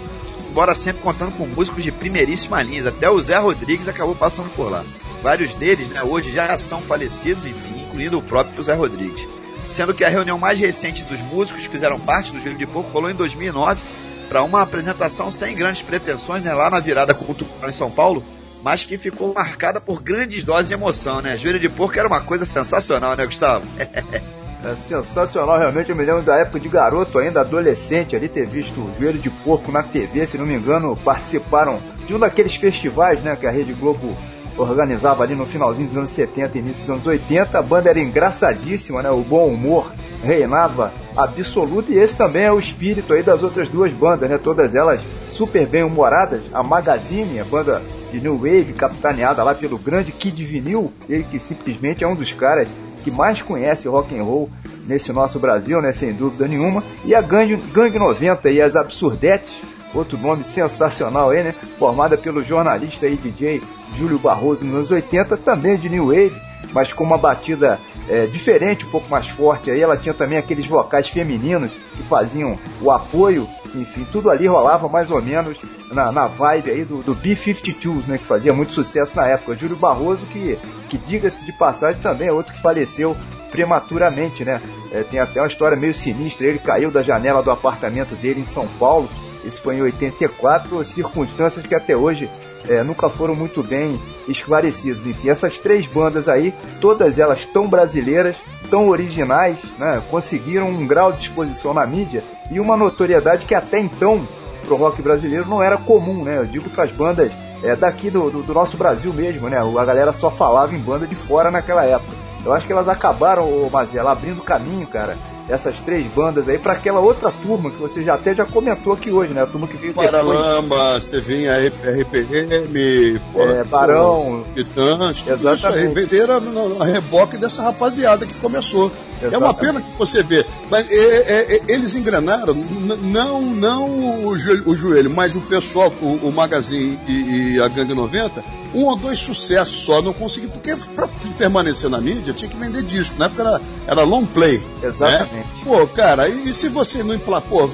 [0.50, 2.88] embora sempre contando com músicos de primeiríssima linha.
[2.88, 4.84] Até o Zé Rodrigues acabou passando por lá.
[5.22, 9.28] Vários deles, né, hoje já são falecidos, enfim, incluindo o próprio Zé Rodrigues.
[9.70, 12.92] Sendo que a reunião mais recente dos músicos que fizeram parte do Joelho de Porco
[12.92, 13.80] rolou em 2009
[14.28, 18.24] para uma apresentação sem grandes pretensões, né, lá na virada cultural em São Paulo,
[18.64, 21.38] mas que ficou marcada por grandes doses de emoção, né?
[21.38, 23.66] Joelho de Porco era uma coisa sensacional, né, Gustavo?
[24.64, 25.90] É sensacional, realmente.
[25.90, 29.30] Eu me lembro da época de garoto, ainda adolescente, ali ter visto o Joelho de
[29.30, 30.26] Porco na TV.
[30.26, 34.18] Se não me engano, participaram de um daqueles festivais né, que a Rede Globo
[34.60, 37.58] organizava ali no finalzinho dos anos 70 e início dos anos 80.
[37.58, 39.10] A banda era engraçadíssima, né?
[39.10, 39.92] O bom humor
[40.24, 44.38] reinava absoluto e esse também é o espírito aí das outras duas bandas, né?
[44.38, 45.02] Todas elas
[45.32, 46.42] super bem humoradas.
[46.54, 47.82] A Magazine, a banda
[48.12, 52.34] de New Wave, capitaneada lá pelo grande Kid Vinil, ele que simplesmente é um dos
[52.34, 52.68] caras
[53.04, 54.50] que mais conhece rock and roll
[54.86, 55.94] nesse nosso Brasil, né?
[55.94, 56.84] Sem dúvida nenhuma.
[57.06, 59.62] E a Gangue, Gangue 90 e as Absurdetes,
[59.94, 61.56] outro nome sensacional aí, né?
[61.78, 63.62] Formada pelo jornalista e DJ
[63.94, 66.40] Júlio Barroso nos anos 80, também de New Wave,
[66.72, 69.82] mas com uma batida é, diferente, um pouco mais forte aí.
[69.82, 75.12] Ela tinha também aqueles vocais femininos que faziam o apoio, enfim, tudo ali rolava mais
[75.12, 75.60] ou menos
[75.92, 78.18] na, na vibe aí do, do B-52s, né?
[78.18, 79.56] Que fazia muito sucesso na época.
[79.56, 80.58] Júlio Barroso, que,
[80.90, 83.16] que diga-se de passagem, também é outro que faleceu
[83.52, 84.62] prematuramente, né?
[84.92, 86.48] É, tem até uma história meio sinistra.
[86.48, 89.10] Ele caiu da janela do apartamento dele em São Paulo.
[89.44, 92.30] Isso foi em 84, circunstâncias que até hoje
[92.68, 95.06] é, nunca foram muito bem esclarecidas.
[95.06, 98.38] Enfim, essas três bandas aí, todas elas tão brasileiras,
[98.70, 100.04] tão originais, né?
[100.10, 104.28] conseguiram um grau de exposição na mídia e uma notoriedade que até então
[104.66, 106.38] pro rock brasileiro não era comum, né?
[106.38, 107.32] Eu digo para as bandas
[107.64, 109.58] é, daqui do, do, do nosso Brasil mesmo, né?
[109.58, 112.12] A galera só falava em banda de fora naquela época.
[112.46, 115.18] Eu acho que elas acabaram, ô Mazela, abrindo caminho, cara,
[115.50, 119.12] essas três bandas aí para aquela outra turma que você já até já comentou aqui
[119.12, 119.42] hoje, né?
[119.42, 120.10] A turma que veio depois.
[120.10, 124.46] Paralama, você vinha RPM, É, Barão.
[124.54, 126.06] Titãs, Exatamente.
[126.06, 128.92] isso aí no, no reboque dessa rapaziada que começou.
[129.22, 129.60] É uma Exatamente.
[129.60, 134.76] pena que você vê, mas é, é, é, eles engrenaram, não, não o joelho, o
[134.76, 138.42] joelho, mas o pessoal, o, o Magazine e, e a Gangue 90,
[138.74, 142.84] um ou dois sucessos só, não consegui, porque para permanecer na mídia tinha que vender
[142.84, 144.64] disco, na época era, era long play.
[144.82, 145.34] Exatamente.
[145.34, 145.39] Né?
[145.64, 147.72] Pô, cara, e, e se você não emplacou,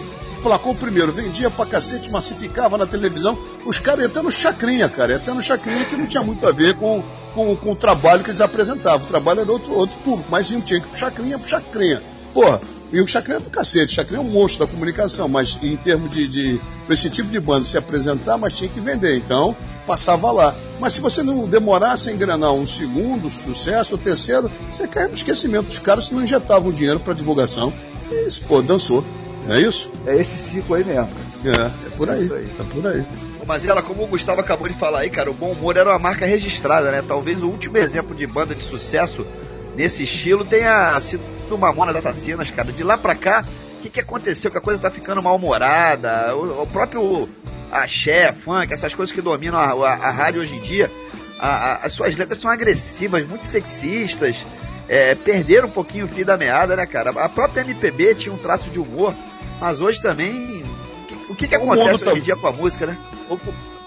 [0.64, 5.16] o primeiro, vendia pra cacete, massificava na televisão, os caras iam até no chacrinha, cara,
[5.16, 7.04] até no chacrinha que não tinha muito a ver com,
[7.34, 9.06] com, com o trabalho que eles apresentavam.
[9.06, 12.02] O trabalho era outro, outro público, mas iam, tinha que ir pro chacrinha, pro chacrinha.
[12.34, 12.62] Porra,
[12.96, 15.76] e o chacrinha é do cacete, o chacrinha é um monstro da comunicação, mas em
[15.76, 19.54] termos de, de pra esse tipo de banda se apresentar, mas tinha que vender, então
[19.86, 20.56] passava lá.
[20.80, 25.14] Mas se você não demorasse a engrenar um segundo sucesso, o terceiro, você cai no
[25.14, 27.74] esquecimento dos caras se não injetavam dinheiro para divulgação.
[28.10, 29.04] E, pô, dançou.
[29.46, 29.92] Não é isso?
[30.08, 31.10] É esse ciclo aí mesmo.
[31.44, 32.24] É, é por aí.
[32.24, 32.50] Isso aí.
[32.58, 33.06] É por aí.
[33.46, 36.00] Mas ela, como o Gustavo acabou de falar aí, cara, o bom humor era uma
[36.00, 37.04] marca registrada, né?
[37.06, 39.28] Talvez o último exemplo de banda de sucesso
[39.76, 42.72] nesse estilo tenha sido o Mamonas Assassinas, cara.
[42.72, 43.46] De lá pra cá,
[43.78, 44.50] o que, que aconteceu?
[44.50, 47.30] Que a coisa tá ficando mal-humorada, o, o próprio
[47.72, 50.92] axé, funk, essas coisas que dominam a, a- a rádio hoje em dia,
[51.40, 54.46] a- as suas letras são agressivas, muito sexistas,
[54.88, 57.10] é, perderam um pouquinho o fio da meada, né, cara?
[57.12, 59.14] A própria MPB tinha um traço de humor,
[59.60, 60.64] mas hoje também.
[60.64, 62.98] o que- O que, O acontece tá- hoje em dia com a música, né?
[63.30, 63.38] Ô,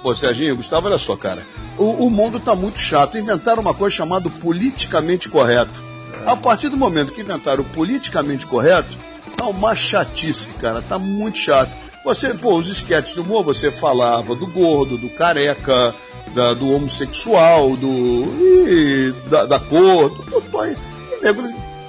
[0.03, 1.45] Pô, Serginho, Gustavo, olha só, cara.
[1.77, 3.19] O, o mundo tá muito chato.
[3.19, 5.83] Inventaram uma coisa chamada politicamente correto.
[6.27, 8.99] A partir do momento que inventaram o politicamente correto,
[9.37, 10.83] tá uma chatice, cara.
[10.83, 11.77] Tá muito chato.
[12.05, 15.95] Você, pô, os esquetes do humor, você falava do gordo, do careca,
[16.35, 18.25] da- do homossexual, do.
[19.29, 20.11] da, da cor.
[20.11, 20.77] Do, pô, e
[21.23, 21.43] nego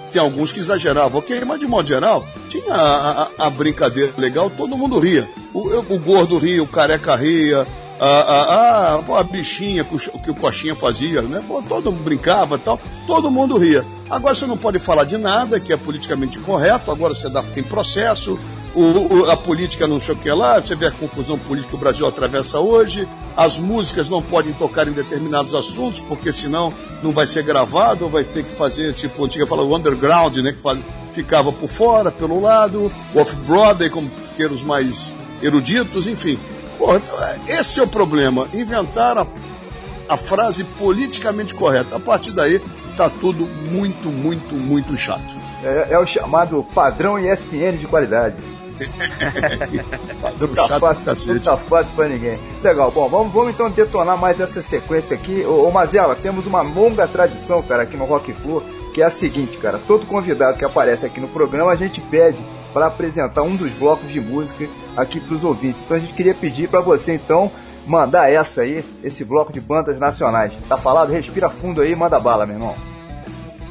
[0.10, 4.50] tem alguns que exageravam, ok, mas de modo geral, tinha a, a- a brincadeira legal,
[4.50, 5.30] todo mundo ria.
[5.54, 7.68] O, eu- o gordo ria, o careca ria,
[8.00, 11.44] a, a, a, a bichinha que o, Coxinha fazia, né?
[11.46, 13.86] Pô, todo mundo brincava tal, todo mundo ria.
[14.10, 17.62] Agora você não pode falar de nada que é politicamente correto, agora você dá, tem
[17.62, 18.40] processo,
[18.74, 21.76] o, o, a política não sei o que lá, você vê a confusão política que
[21.76, 26.74] o Brasil atravessa hoje, as músicas não podem tocar em determinados assuntos, porque senão
[27.04, 30.62] não vai ser gravado, vai ter que fazer, tipo, antiga fala, o underground, né, que
[30.62, 30.80] faz,
[31.14, 36.40] ficava por fora, pelo lado, o off-Broadway, como que eram os mais eruditos, enfim.
[36.80, 36.88] Pô,
[37.48, 39.28] esse é o problema, inventar a,
[40.08, 41.98] a frase politicamente correta.
[41.98, 42.60] A partir daí,
[42.96, 45.36] tá tudo muito, muito, muito chato.
[45.62, 48.38] É, é o chamado padrão ESPN de qualidade.
[50.22, 51.40] Padrão Tá chato fácil, não cacete.
[51.42, 52.40] tá fácil pra ninguém.
[52.64, 55.44] Legal, bom, vamos, vamos então detonar mais essa sequência aqui.
[55.46, 58.64] Ô, ô Mazela, temos uma longa tradição, cara, aqui no Rock Flu,
[58.94, 59.82] que é a seguinte, cara.
[59.86, 62.42] Todo convidado que aparece aqui no programa, a gente pede
[62.74, 65.84] para apresentar um dos blocos de música aqui pros ouvintes.
[65.84, 67.52] Então a gente queria pedir para você, então,
[67.86, 70.54] mandar essa aí, esse bloco de bandas nacionais.
[70.68, 71.12] Tá falado?
[71.12, 72.76] Respira fundo aí manda bala, meu irmão.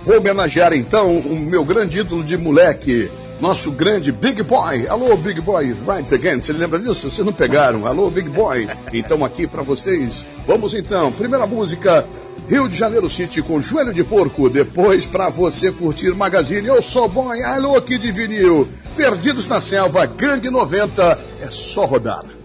[0.03, 3.11] Vou homenagear então o meu grande ídolo de moleque,
[3.41, 4.87] nosso grande Big Boy.
[4.89, 6.41] Alô, Big Boy, right again.
[6.41, 7.11] Você lembra disso?
[7.11, 7.87] Vocês não pegaram?
[7.87, 8.69] Alô, Big Boy.
[8.93, 10.27] Então aqui pra vocês.
[10.47, 11.13] Vamos então.
[11.13, 12.07] Primeira música,
[12.49, 14.49] Rio de Janeiro City com Joelho de Porco.
[14.49, 16.67] Depois pra você curtir Magazine.
[16.67, 17.43] Eu sou boy.
[17.43, 18.67] Alô, que de vinil.
[18.97, 21.19] Perdidos na Selva, Gangue 90.
[21.41, 22.38] É só rodar.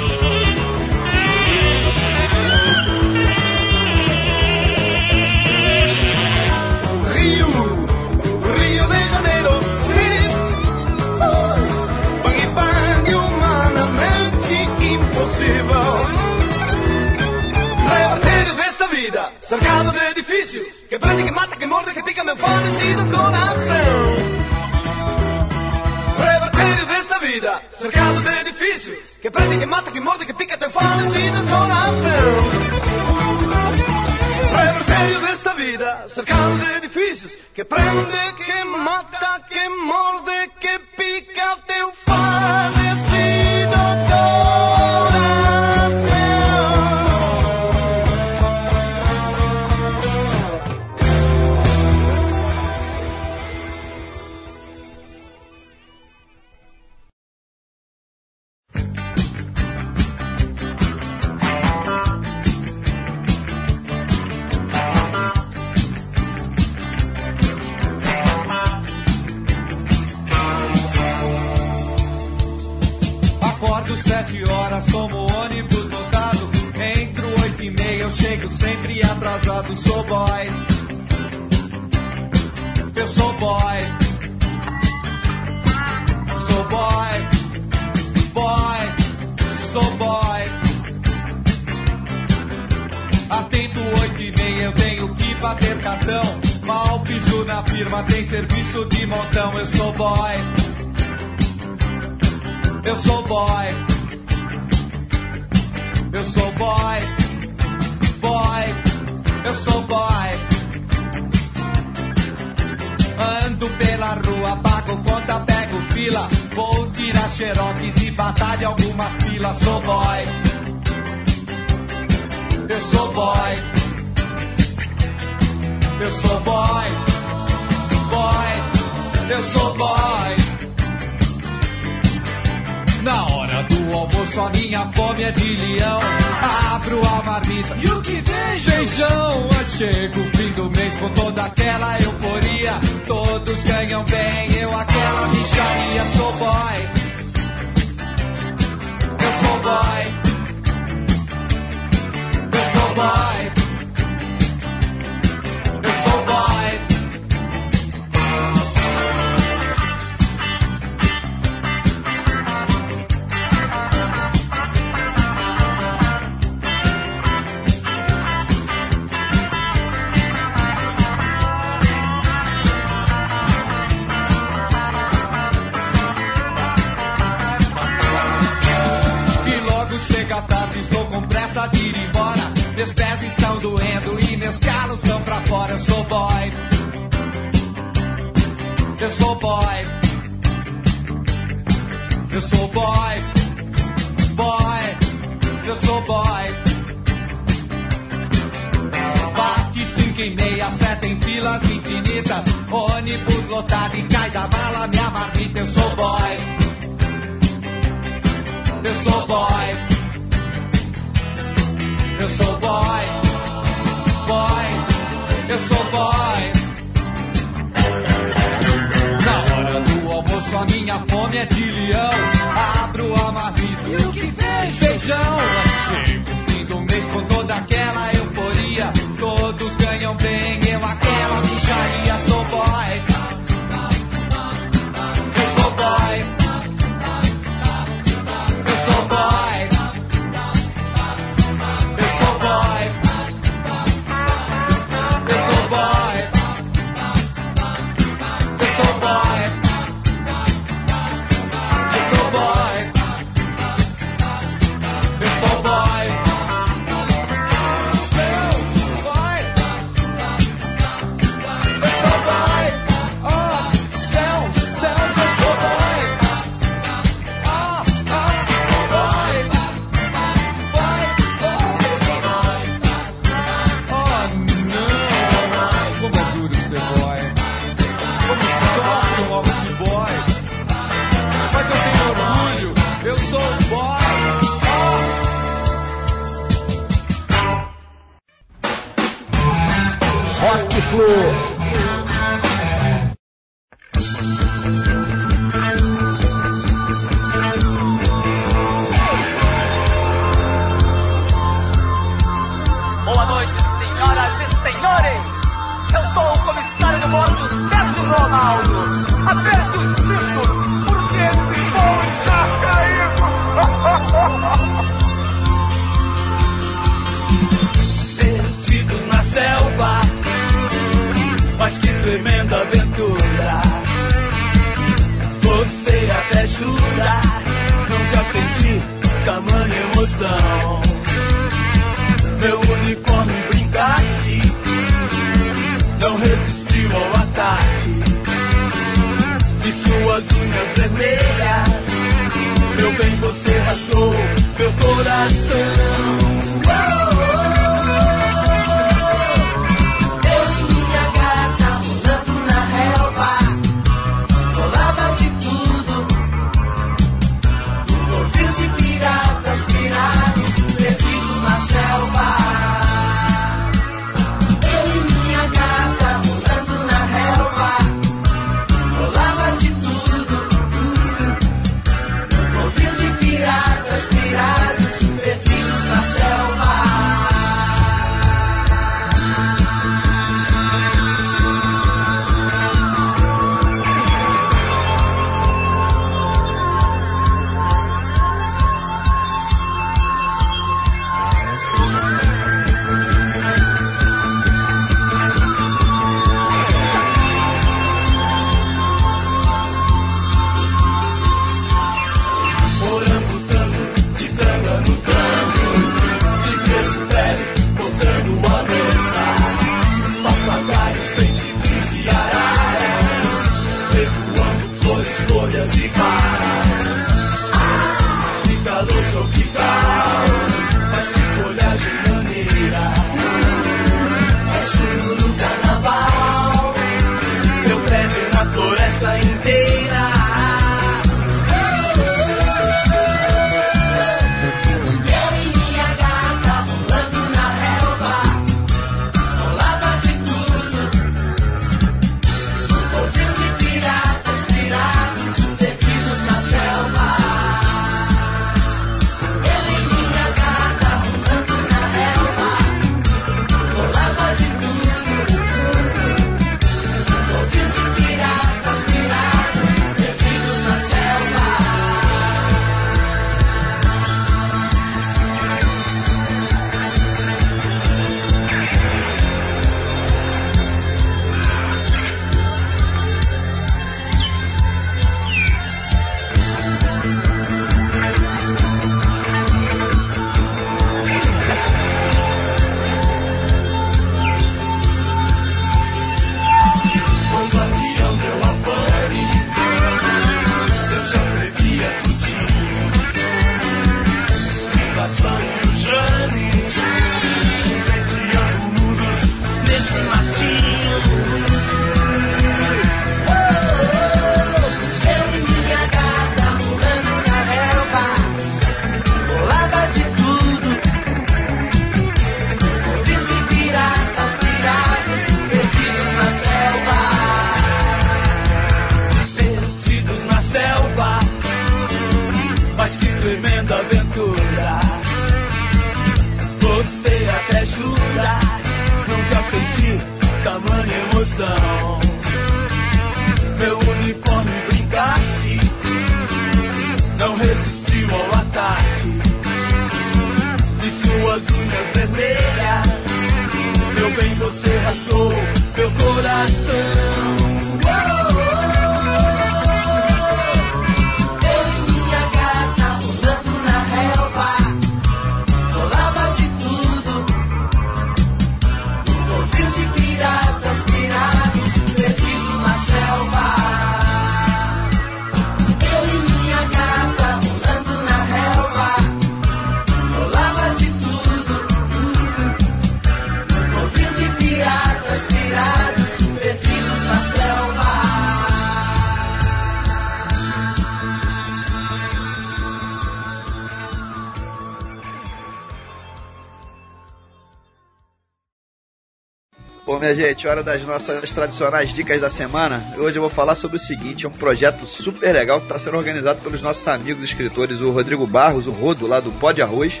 [590.00, 592.82] Minha gente, hora das nossas tradicionais dicas da semana.
[592.96, 595.98] Hoje eu vou falar sobre o seguinte: é um projeto super legal que está sendo
[595.98, 600.00] organizado pelos nossos amigos escritores, o Rodrigo Barros, o Rodo, lá do Pó de Arroz,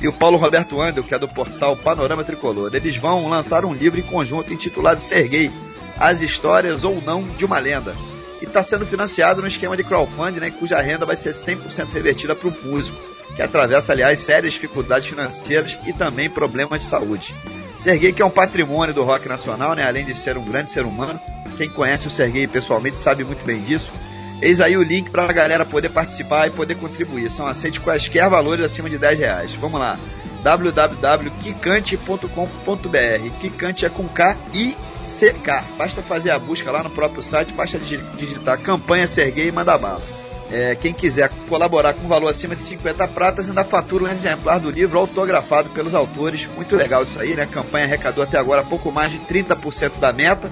[0.00, 2.74] e o Paulo Roberto Andel, que é do portal Panorama Tricolor.
[2.74, 5.48] Eles vão lançar um livro em conjunto intitulado Serguei
[5.96, 7.94] As Histórias ou Não de uma Lenda.
[8.42, 12.34] E está sendo financiado no esquema de crowdfunding, né, cuja renda vai ser 100% revertida
[12.34, 12.98] para o músico,
[13.36, 17.34] que atravessa, aliás, sérias dificuldades financeiras e também problemas de saúde.
[17.78, 19.86] Serguei, que é um patrimônio do rock nacional, né?
[19.86, 21.20] além de ser um grande ser humano.
[21.58, 23.92] Quem conhece o Serguei pessoalmente sabe muito bem disso.
[24.40, 27.30] Eis aí o link para a galera poder participar e poder contribuir.
[27.30, 29.54] São aceitos quaisquer valores acima de 10 reais.
[29.54, 29.98] Vamos lá.
[30.42, 35.76] www.kikante.com.br Kikante é com K e CK.
[35.76, 39.76] Basta fazer a busca lá no próprio site, basta digi- digitar campanha Serguei e manda
[39.78, 40.02] bala.
[40.50, 44.70] É, quem quiser colaborar com valor acima de 50 pratas ainda fatura um exemplar do
[44.70, 46.48] livro autografado pelos autores.
[46.54, 47.42] Muito legal isso aí, né?
[47.42, 50.48] A campanha arrecadou até agora pouco mais de 30% da meta,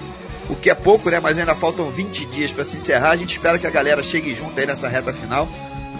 [0.49, 1.19] o que é pouco, né?
[1.19, 3.11] Mas ainda faltam 20 dias para se encerrar.
[3.11, 5.47] A gente espera que a galera chegue junto aí nessa reta final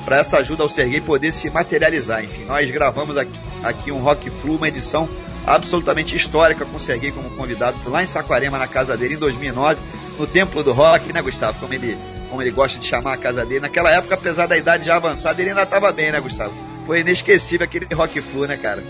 [0.03, 2.23] para essa ajuda ao Serguei poder se materializar.
[2.23, 5.09] Enfim, nós gravamos aqui, aqui um Rock Flu, uma edição
[5.45, 9.79] absolutamente histórica com o Serguei como convidado lá em Saquarema, na casa dele, em 2009,
[10.19, 11.59] no Templo do Rock, né, Gustavo?
[11.59, 11.97] Como ele,
[12.29, 13.61] como ele gosta de chamar a casa dele.
[13.61, 16.53] Naquela época, apesar da idade já avançada, ele ainda estava bem, né, Gustavo?
[16.85, 18.83] Foi inesquecível aquele Rock Flu, né, cara?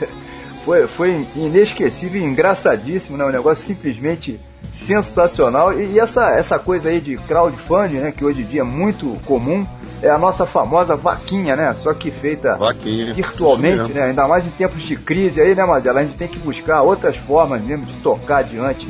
[0.64, 3.24] Foi, foi inesquecível e engraçadíssimo, né?
[3.24, 4.38] Um negócio simplesmente
[4.70, 5.72] sensacional.
[5.72, 8.12] E, e essa, essa coisa aí de crowdfunding, né?
[8.12, 9.66] Que hoje em dia é muito comum,
[10.02, 11.74] é a nossa famosa vaquinha, né?
[11.74, 13.12] Só que feita Vaquinha.
[13.14, 14.04] virtualmente, né?
[14.04, 16.00] Ainda mais em tempos de crise aí, né, Madela?
[16.00, 18.88] A gente tem que buscar outras formas mesmo de tocar adiante.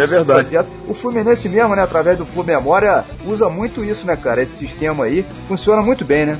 [0.00, 0.70] É verdade.
[0.88, 4.42] O Fluminense mesmo, né, através do Flu Memória, usa muito isso, né, cara?
[4.42, 6.38] Esse sistema aí funciona muito bem, né?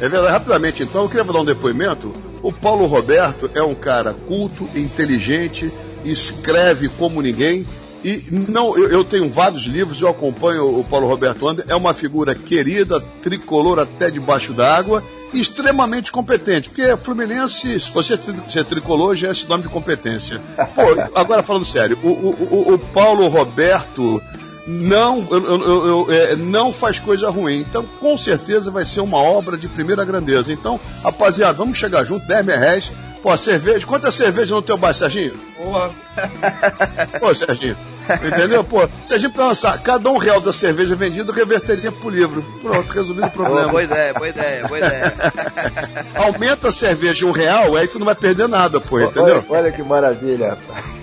[0.00, 2.12] É verdade, rapidamente, então, eu queria dar um depoimento.
[2.42, 5.70] O Paulo Roberto é um cara culto, inteligente,
[6.04, 7.66] escreve como ninguém.
[8.02, 11.92] E não, eu, eu tenho vários livros, eu acompanho o Paulo Roberto Ander, é uma
[11.92, 16.68] figura querida, tricolor até debaixo d'água, e extremamente competente.
[16.68, 18.18] Porque Fluminense, se você
[18.48, 20.40] ser tricolor, já é esse nome de competência.
[20.74, 20.82] Pô,
[21.18, 24.22] agora falando sério, o, o, o- o Paulo Roberto
[24.66, 27.58] não, eu- eu- eu- é, não faz coisa ruim.
[27.58, 30.52] Então, com certeza vai ser uma obra de primeira grandeza.
[30.52, 32.92] Então, rapaziada, vamos chegar junto, 10 mil reais.
[33.22, 35.34] Pô, cerveja, quanto é cerveja no teu bar, Serginho?
[35.56, 35.90] Porra.
[37.20, 37.76] Pô, Serginho,
[38.24, 38.64] entendeu?
[38.64, 42.42] Pô, Serginho pra lançar, cada um real da cerveja vendida reverteria pro livro.
[42.62, 43.68] Pronto, resolvido o problema.
[43.68, 45.14] boa ideia, boa ideia, boa ideia.
[46.16, 49.44] Aumenta a cerveja um real, aí tu não vai perder nada, pô, entendeu?
[49.48, 51.00] Olha, olha que maravilha, rapaz.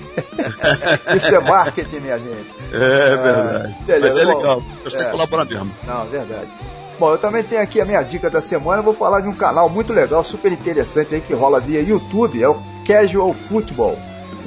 [1.16, 2.58] Isso é marketing, minha gente.
[2.74, 3.76] É verdade.
[3.86, 4.98] beleza, Mas é bom, legal, temos é.
[4.98, 5.72] que colaborar mesmo.
[5.86, 6.50] Não, é verdade.
[7.00, 8.80] Bom, eu também tenho aqui a minha dica da semana.
[8.80, 12.42] Eu vou falar de um canal muito legal, super interessante aí que rola via YouTube.
[12.42, 13.98] É o Casual Football.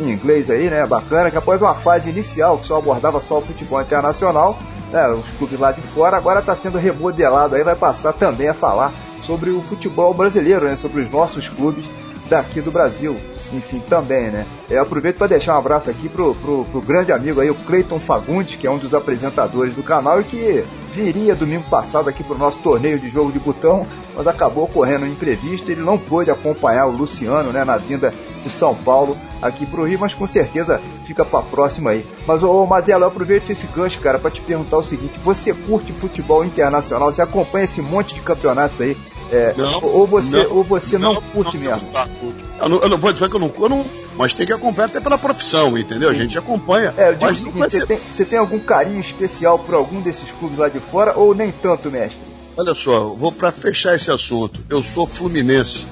[0.01, 0.85] Em inglês aí, né?
[0.85, 1.31] Bacana.
[1.31, 4.59] Que após uma fase inicial que só abordava só o futebol internacional,
[4.90, 7.62] né, os clubes lá de fora, agora está sendo remodelado aí.
[7.62, 10.74] Vai passar também a falar sobre o futebol brasileiro, né?
[10.74, 11.89] Sobre os nossos clubes
[12.31, 13.20] daqui do Brasil.
[13.52, 14.47] Enfim, também, né?
[14.70, 17.98] Eu aproveito para deixar um abraço aqui pro, pro, pro grande amigo aí, o Cleiton
[17.98, 22.39] Fagundes, que é um dos apresentadores do canal e que viria domingo passado aqui pro
[22.39, 26.86] nosso torneio de jogo de botão, mas acabou ocorrendo um imprevisto, ele não pôde acompanhar
[26.86, 31.24] o Luciano, né, na vinda de São Paulo aqui pro Rio, mas com certeza fica
[31.24, 32.05] pra próxima aí.
[32.27, 35.93] Mas, ô, Mazelo, eu aproveito esse gancho, cara, para te perguntar o seguinte, você curte
[35.93, 38.97] futebol internacional, você acompanha esse monte de campeonatos aí,
[39.32, 41.89] é, Não, ou você, não, ou você não, curte não, mesmo?
[41.93, 42.09] não,
[42.62, 43.85] Eu não, eu não vou dizer que eu não, eu não.
[44.16, 46.11] Mas tem que acompanhar até pela profissão, entendeu?
[46.11, 46.93] A gente acompanha.
[46.97, 50.01] É, eu digo mas não seguinte, você tem, você tem algum carinho especial por algum
[50.01, 52.19] desses clubes lá de fora ou nem tanto, mestre?
[52.57, 54.61] olha só, vou para fechar esse assunto.
[54.69, 55.86] Eu sou fluminense.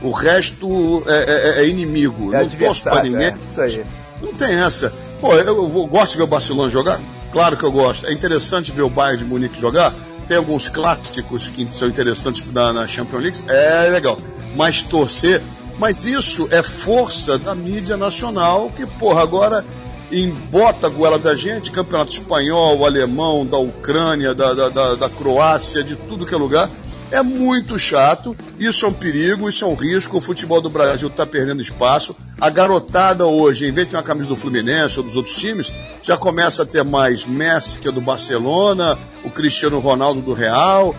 [0.00, 2.22] O resto é, é- é inimigo.
[2.22, 3.28] É não pra adversário, ninguém.
[3.28, 3.84] é.
[4.20, 4.92] Não tem essa.
[5.20, 7.00] Pô, eu, eu vou- gosto de ver o Barcelona jogar?
[7.32, 8.06] Claro que eu gosto.
[8.06, 9.92] É interessante ver o Bayern de Munique jogar?
[10.26, 13.42] Tem alguns clássicos que são interessantes na, na Champions League?
[13.48, 14.18] É legal.
[14.56, 15.42] Mas torcer.
[15.78, 19.64] Mas isso é força da mídia nacional que, porra, agora
[20.12, 25.82] embota a goela da gente, campeonato espanhol, alemão, da Ucrânia, da, da, da, da Croácia,
[25.82, 26.70] de tudo que é lugar.
[27.12, 30.16] É muito chato, isso é um perigo, isso é um risco.
[30.16, 32.16] O futebol do Brasil está perdendo espaço.
[32.40, 35.72] A garotada hoje, em vez de ter uma camisa do Fluminense ou dos outros times,
[36.02, 40.96] já começa a ter mais Messi, que é do Barcelona, o Cristiano Ronaldo do Real,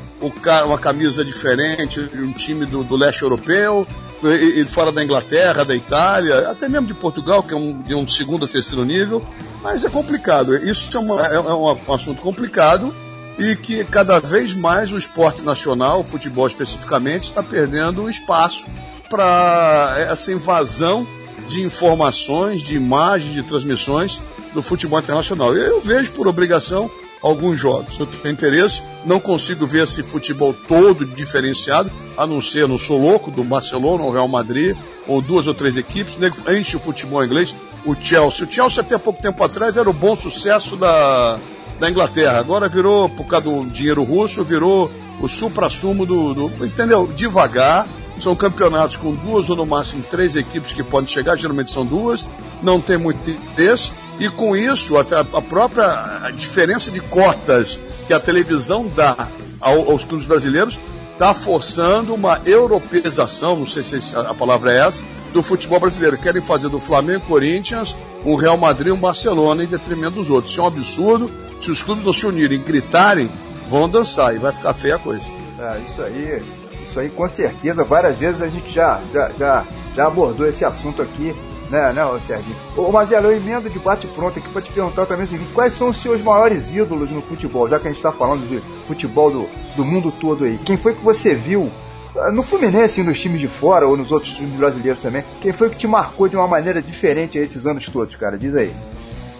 [0.66, 3.88] uma camisa diferente de um time do, do leste europeu,
[4.24, 8.08] e, fora da Inglaterra, da Itália, até mesmo de Portugal, que é um, de um
[8.08, 9.22] segundo ou terceiro nível.
[9.62, 10.56] Mas é complicado.
[10.56, 12.94] Isso é, uma- é- é um assunto complicado
[13.38, 18.66] e que cada vez mais o esporte nacional, o futebol especificamente, está perdendo espaço
[19.10, 21.08] para essa invasão
[21.48, 24.22] de informações, de imagens, de transmissões
[24.54, 25.56] do futebol internacional.
[25.56, 26.90] Eu vejo por obrigação
[27.22, 27.98] alguns jogos.
[27.98, 33.02] Eu tenho interesse, não consigo ver esse futebol todo diferenciado, a não ser, não sou
[33.02, 34.78] louco, do Barcelona ou Real Madrid,
[35.08, 37.56] ou duas ou três equipes, nego enche o futebol inglês,
[37.86, 38.46] o Chelsea.
[38.46, 41.40] O Chelsea até pouco tempo atrás era o bom sucesso da,
[41.84, 42.40] da Inglaterra.
[42.40, 44.90] Agora virou, por causa do dinheiro russo, virou
[45.20, 46.66] o supra-sumo do, do.
[46.66, 47.08] Entendeu?
[47.14, 47.86] Devagar.
[48.20, 52.30] São campeonatos com duas ou no máximo três equipes que podem chegar, geralmente são duas,
[52.62, 58.20] não tem muito interesse, e com isso, a, a própria diferença de cotas que a
[58.20, 59.28] televisão dá
[59.60, 60.80] ao- aos clubes brasileiros
[61.14, 66.18] está forçando uma europeização, não sei se a palavra é essa, do futebol brasileiro.
[66.18, 67.96] Querem fazer do Flamengo, Corinthians,
[68.26, 70.52] um Real Madrid um Barcelona em detrimento dos outros.
[70.52, 71.32] Isso é um absurdo.
[71.60, 73.32] Se os clubes não se unirem gritarem,
[73.68, 75.30] vão dançar e vai ficar feia a coisa.
[75.60, 76.44] É, isso aí,
[76.82, 81.02] isso aí com certeza, várias vezes a gente já, já, já, já abordou esse assunto
[81.02, 81.34] aqui,
[81.74, 82.56] né, né, ô Serginho?
[82.78, 85.90] Ô, Marcelo, eu emendo de bate-pronto aqui pra te perguntar também o seguinte, quais são
[85.90, 89.50] os seus maiores ídolos no futebol, já que a gente tá falando de futebol do,
[89.76, 90.60] do mundo todo aí?
[90.64, 91.72] Quem foi que você viu,
[92.16, 95.52] ah, no Fluminense e nos times de fora, ou nos outros times brasileiros também, quem
[95.52, 98.38] foi que te marcou de uma maneira diferente esses anos todos, cara?
[98.38, 98.72] Diz aí.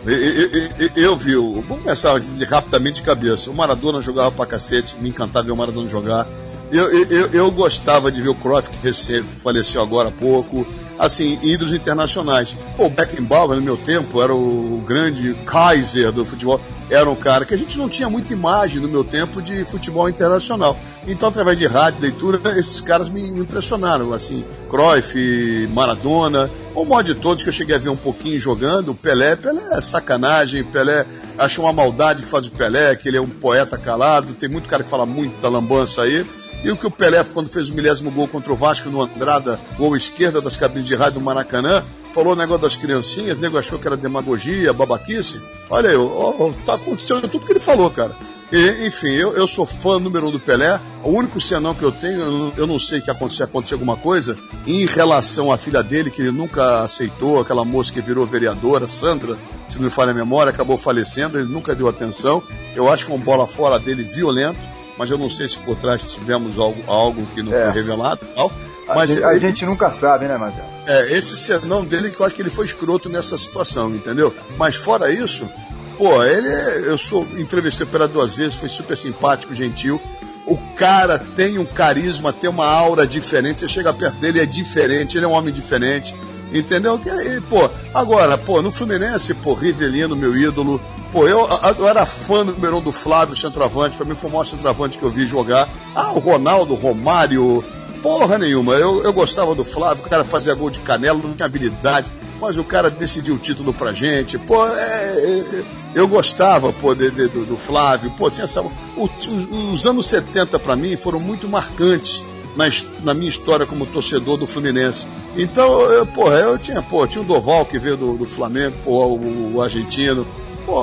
[0.06, 2.20] E- e- e- e- Eu vi, vamos começar
[2.50, 3.50] rapidamente de cabeça.
[3.50, 6.28] O Maradona jogava pra cacete, me encantava ver o Maradona jogar.
[6.74, 8.92] Eu, eu, eu- gostava de ver o Cruyff, que
[9.22, 10.66] faleceu agora há pouco.
[10.98, 12.56] Assim, ídolos internacionais.
[12.76, 16.60] Pô, o Beckenbauer, no meu tempo, era o grande Kaiser do futebol.
[16.90, 20.10] Era um cara que a gente não tinha muita imagem no meu tempo de futebol
[20.10, 20.78] internacional.
[21.08, 24.12] Então, através de rádio, leitura, esses caras me, impressionaram.
[24.14, 28.96] Assim, Cruyff, Maradona, o modo de todos que eu cheguei a ver um pouquinho jogando,
[28.96, 31.06] Pelé, Pelé é sacanagem, Pelé
[31.38, 34.68] acha uma maldade que faz o Pelé, que ele é um poeta calado, tem muito
[34.68, 36.26] cara que fala muito lambança aí.
[36.64, 39.60] E o que o Pelé, quando fez o milésimo gol contra o Vasco no Andrada,
[39.78, 41.84] gol esquerda das cabines de rádio do Maracanã,
[42.14, 45.42] falou o negócio das criancinhas, o nego achou que era demagogia, babaquice.
[45.70, 48.16] Olha aí, ó, tá acontecendo tudo que ele falou, cara.
[48.52, 50.80] E, enfim, eu, eu sou fã número um do Pelé.
[51.04, 53.98] O único senão que eu tenho, eu não, eu não sei que acontecer, acontecer alguma
[53.98, 54.38] coisa,
[54.68, 59.40] em relação à filha dele, que ele nunca aceitou, aquela moça que virou vereadora, Sandra,
[59.68, 62.44] se não me falha a memória, acabou falecendo, ele nunca deu atenção.
[62.76, 64.60] Eu acho que foi um bola fora dele violento,
[64.98, 67.62] mas eu não sei se por trás tivemos algo, algo que não É.
[67.62, 68.52] foi revelado e tal.
[68.88, 70.68] A, Mas gente, a gente nunca sabe, né, Marcelo?
[70.86, 74.36] é, esse senão dele que eu acho que ele foi escroto nessa situação, entendeu?
[74.58, 75.50] Mas fora isso,
[75.98, 80.02] pô, ele é- eu sou entrevistei pela duas vezes, foi super simpático, gentil.
[80.46, 83.62] O cara tem um carisma, tem uma aura diferente.
[83.62, 86.14] Você chega perto dele é diferente, ele é um homem diferente.
[86.52, 87.00] Entendeu?
[87.00, 90.82] Que aí, pô, agora, pô, no Fluminense, pô, Rivelino, meu ídolo.
[91.14, 91.48] Pô, eu,
[91.80, 93.96] eu era fã número um do Flávio, centroavante.
[93.96, 95.70] Pra mim foi o maior centroavante que eu vi jogar.
[95.96, 97.64] Ah, o Ronaldo, Romário,
[98.02, 101.46] Porra nenhuma, eu, eu gostava do Flávio, o cara fazia gol de canela, não tinha
[101.46, 102.12] habilidade,
[102.42, 104.38] mas o cara decidiu o título pra gente.
[104.38, 105.64] Pô, é, é,
[105.96, 108.62] eu gostava pô, de- de- do, do Flávio, pô, tinha essa.
[108.62, 109.26] o- os,
[109.72, 112.22] os anos 70 pra mim foram muito marcantes
[112.58, 112.66] na,
[113.06, 115.08] na minha história como torcedor do Fluminense.
[115.38, 119.06] Então, eu, porra, eu tinha, pô, tinha o Doval que veio do, do Flamengo, pô,
[119.06, 120.28] o, o argentino.
[120.66, 120.82] Pô,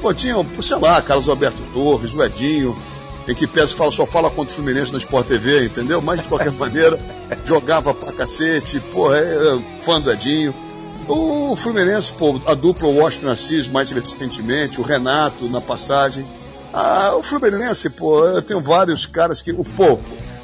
[0.00, 2.76] pô, tinha, sei lá, Carlos Alberto Torres, o Edinho,
[3.28, 6.00] em que Pérez fala, só fala contra o Fluminense na Sport TV, entendeu?
[6.00, 6.98] Mas de qualquer maneira,
[7.44, 10.54] jogava pra cacete, pô, é, é, fã do Edinho.
[11.08, 16.26] O Fluminense, pô, a dupla Washington Assis mais recentemente, o Renato na passagem.
[16.72, 19.50] Ah, o Fluminense, pô, eu tenho vários caras que.
[19.50, 19.98] o- Pô,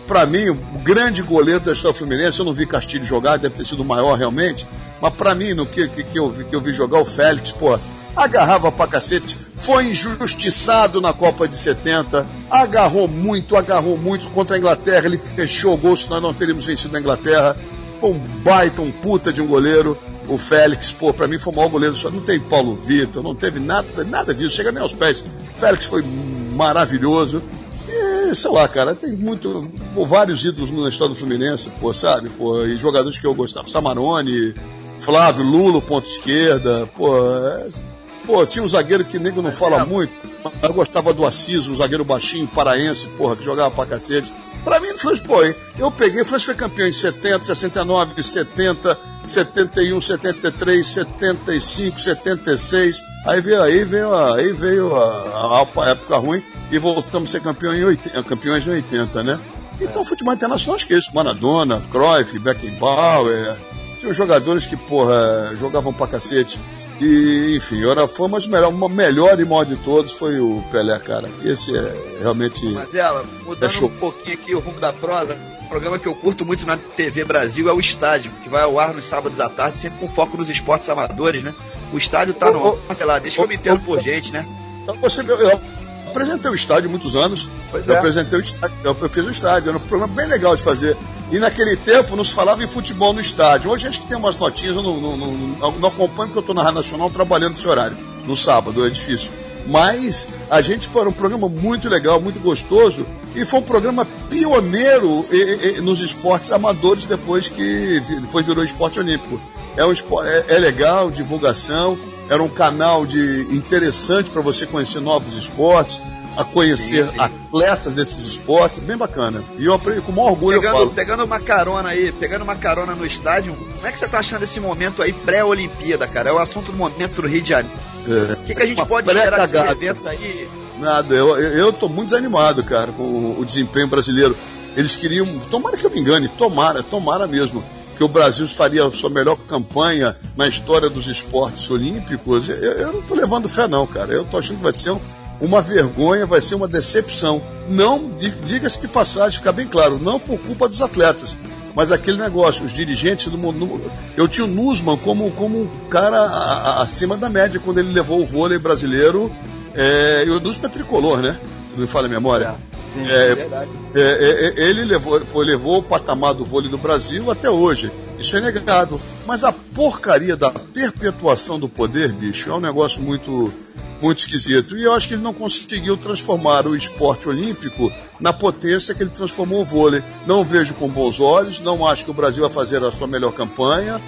[0.09, 3.65] pra mim, o grande goleiro da história Fluminense, eu não vi Castilho jogar, deve ter
[3.65, 4.67] sido o maior realmente,
[5.01, 7.79] mas pra mim, no que, que, que eu, que eu vi jogar, o Félix, pô,
[8.17, 14.59] agarrava pra cacete, foi injustiçado na Copa de 70, agarrou muito, agarrou muito contra a
[14.59, 17.57] Inglaterra, ele fechou o gol, senão não teríamos vencido a Inglaterra.
[18.01, 19.99] Foi um baita, um puta de um goleiro.
[20.29, 21.95] O Félix, pô, pra mim foi o maior goleiro.
[21.97, 25.25] Só não tem Paulo Vitor, não teve nada, nada disso, chega nem aos pés.
[25.55, 26.05] Félix foi
[26.53, 27.43] maravilhoso.
[27.89, 29.71] E, sei lá, cara, tem muito.
[29.95, 32.29] pô, vários ídolos na história do Fluminense, pô, sabe?
[32.29, 33.69] Pô, e jogadores que eu gostava.
[33.69, 34.55] Samarone,
[34.99, 37.17] Flávio, Lula, ponto esquerda, pô.
[37.17, 37.96] é-
[38.27, 40.13] Pô, tinha um zagueiro que nego não fala muito.
[40.61, 44.33] Eu gostava do Assis, um zagueiro baixinho, paraense, porra, que jogava pra cacete.
[44.65, 45.37] Pra mim, foi, pô,
[45.79, 53.01] eu peguei, o Fluminense foi campeão em 70, 69, 70, 71, 73, 75, 76.
[53.25, 57.41] Aí veio, aí veio, a- aí veio a, a- época ruim e voltamos a ser
[57.41, 59.39] campeão em 80, campeões em 80, né?
[59.81, 61.15] Então, futebol internacional, acho que é isso.
[61.15, 63.57] Maradona, Cruyff, Beckenbauer.
[63.99, 66.59] Tinham jogadores que, porra, jogavam pra cacete.
[67.01, 70.63] E, enfim, era foi, mas o melhor, o melhor e maior de todos foi o
[70.71, 71.29] Pelé, cara.
[71.45, 72.67] Esse é realmente.
[72.67, 76.15] Mas ela, mudando É um pouquinho aqui o rumo da prosa, o programa que eu
[76.15, 79.49] curto muito na TV Brasil é o Estádio, que vai ao ar nos sábados à
[79.49, 81.55] tarde, sempre com foco nos esportes amadores, né?
[81.93, 82.79] O estádio tá no.
[82.89, 84.47] Ô, sei lá, deixa que eu me entendo por gente, né?
[84.83, 85.61] Então, Você, eu, eu
[86.07, 87.51] apresentei o estádio muitos anos.
[87.71, 87.99] Pois eu é.
[87.99, 90.97] apresentei o estádio, eu, fiz o estádio, era um programa bem legal de fazer.
[91.31, 93.71] E naquele tempo não se falava em futebol no estádio.
[93.71, 96.55] Hoje a gente tem umas notinhas, eu não, não, não, não- acompanho porque eu estou
[96.55, 99.33] na Rádio Nacional trabalhando nesse horário, no sábado, é difícil.
[99.69, 105.27] Mas a gente foi um programa muito legal, muito gostoso, e foi um programa pioneiro
[105.31, 109.41] e- e- nos esportes amadores depois que depois virou esporte olímpico.
[109.77, 111.99] É, um espo- é, é legal, divulgação,
[112.29, 116.01] era um canal de interessante para você conhecer novos esportes,
[116.37, 117.19] a conhecer Sim, sim.
[117.21, 119.43] atletas desses esportes, bem bacana.
[119.59, 120.91] E eu aprendi com o maior orgulho, eu Pegando, falo.
[120.91, 124.43] pegando uma carona aí, pegando uma carona no estádio, como é que você tá achando
[124.45, 126.31] esse momento aí pré-Olimpíada, cara?
[126.31, 127.77] É o assunto do momento do Rio de Janeiro.
[128.09, 130.49] É, O que, que a gente pode esperar desses eventos aí?
[130.79, 134.37] Nada, eu, eu, eu tô muito desanimado, cara, com o desempenho brasileiro.
[134.77, 137.65] Eles queriam, tomara que eu me engane, tomara, tomara mesmo,
[137.97, 142.47] que o Brasil faria a sua melhor campanha na história dos esportes olímpicos.
[142.51, 144.13] Eu, eu não tô levando fé, não, cara.
[144.13, 145.01] Eu tô achando que vai ser um-
[145.41, 147.43] uma vergonha, vai ser uma decepção.
[147.71, 151.37] Não, di- diga-se de passagem, fica bem claro, não por culpa dos atletas.
[151.75, 153.91] Mas aquele negócio, os dirigentes do mundo.
[154.17, 157.93] Eu tinha o Nussmann como, como um cara a- a- acima da média quando ele
[157.93, 159.31] levou o vôlei brasileiro.
[159.75, 161.39] É, e o Nussmann é tricolor, né?
[161.71, 162.55] Se não me falha a memória.
[162.95, 163.03] Sim.
[163.07, 163.71] É, Verdade.
[163.95, 167.91] é, é, é, ele levou, levou o patamar do vôlei do Brasil até hoje.
[168.19, 168.99] Isso é inegável.
[169.27, 173.53] Mas a porcaria da perpetuação do poder, bicho, é um negócio muito,
[174.01, 174.77] muito esquisito.
[174.77, 179.11] E eu acho que ele não conseguiu transformar o esporte olímpico na potência que ele
[179.11, 180.03] transformou o vôlei.
[180.27, 183.33] Não vejo com bons olhos, não acho que o Brasil vai fazer a sua melhor
[183.33, 184.01] campanha.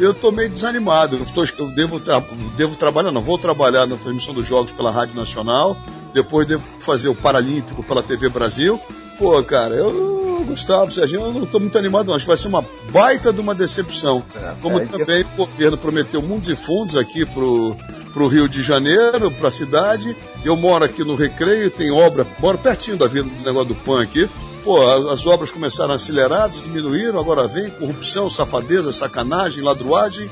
[0.00, 1.16] Eu estou meio desanimado.
[1.16, 2.22] Eu, tô- eu devo, tra-
[2.56, 5.76] devo trabalhar, não, vou trabalhar na transmissão dos jogos pela Rádio Nacional.
[6.14, 8.80] Depois devo fazer o Paralímpico pela TV Brasil.
[9.18, 12.14] Pô, cara, eu, Gustavo, Serginho, eu não estou muito animado, não.
[12.14, 14.24] Acho que vai ser uma baita de uma decepção.
[14.62, 17.76] Como é, também o governo prometeu mundos e fundos aqui pro,
[18.14, 20.16] pro Rio de Janeiro, pra cidade.
[20.42, 24.02] Eu moro aqui no Recreio, tem obra, moro pertinho da vida do negócio do PAN
[24.02, 24.28] aqui.
[24.64, 24.78] Pô,
[25.10, 30.30] as obras começaram aceleradas, diminuíram, agora vem corrupção, safadeza, sacanagem, ladruagem,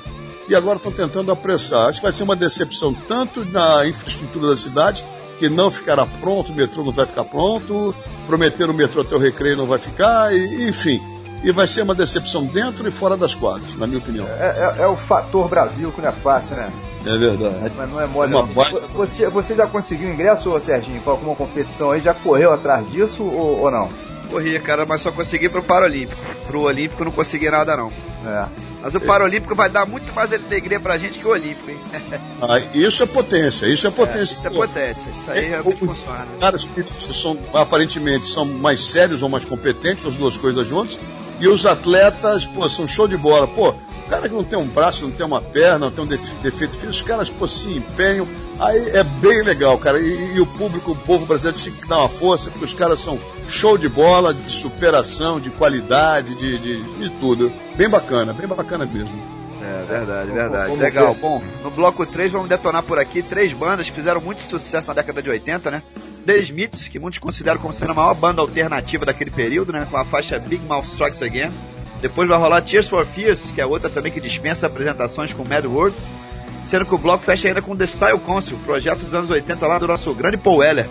[0.49, 1.87] e agora estão tentando apressar.
[1.89, 5.05] Acho que vai ser uma decepção tanto na infraestrutura da cidade,
[5.39, 7.95] que não ficará pronto, o metrô não vai ficar pronto,
[8.27, 11.01] prometeram o metrô até o recreio não vai ficar, e, enfim.
[11.45, 14.27] E vai ser uma decepção dentro e fora das quadras, na minha opinião.
[14.27, 16.71] É, é- é o fator Brasil que não é fácil, né?
[17.07, 17.73] É verdade.
[17.77, 18.35] Mas não é mole.
[18.35, 18.89] Uma não.
[18.95, 22.01] Você, você já conseguiu ingresso, Serginho, pra alguma competição aí?
[22.01, 23.89] Já correu atrás disso ou, ou não?
[24.31, 26.21] Corria, cara, mas só consegui pro Paralímpico.
[26.47, 27.91] Pro Olímpico não consegui nada, não.
[28.27, 28.47] É.
[28.83, 31.79] Mas o Paralímpico vai dar muito mais alegria pra gente que o Olímpico, hein?
[32.41, 34.35] Ah, isso é potência, isso é potência.
[34.37, 35.09] Isso é potência.
[35.17, 36.27] Isso aí É, realmente os funciona.
[36.41, 36.85] caras que
[37.15, 40.99] são, aparentemente são mais sérios ou mais competentes, as duas coisas juntas,
[41.41, 43.47] e os atletas, pô, são show de bola.
[43.49, 43.75] Pô,
[44.09, 46.73] cara que não tem um braço, não tem uma perna, não tem um defe- defeito
[46.75, 48.27] físico, os caras, pô, se empenham.
[48.59, 50.01] Aí é bem legal, cara.
[50.01, 53.01] E, e o público, o povo brasileiro tinha que dar uma força, porque os caras
[53.01, 53.19] são
[53.49, 57.53] show de bola, de superação, de qualidade, de, de, de tudo.
[57.77, 59.39] Bem bacana, bem bacana mesmo.
[59.61, 60.67] É verdade, Vamos- verdade.
[60.69, 61.15] vamos Legal.
[61.15, 61.21] ver.
[61.21, 64.95] Bom, no bloco 3 vamos detonar por aqui três bandas que fizeram muito sucesso na
[64.95, 65.83] década de 80, né?
[66.25, 69.87] The Smiths, que muitos consideram como sendo a maior banda alternativa daquele período, né?
[69.91, 71.51] Com a faixa Big Mouth Strikes Again.
[72.01, 75.65] Depois vai rolar Tears for Fears, que é outra também que dispensa apresentações com Mad
[75.65, 75.97] World.
[76.65, 79.79] Sendo que o bloco fecha ainda com The Style Council, projeto dos anos 80 lá
[79.79, 80.89] do nosso grande Paul Weller.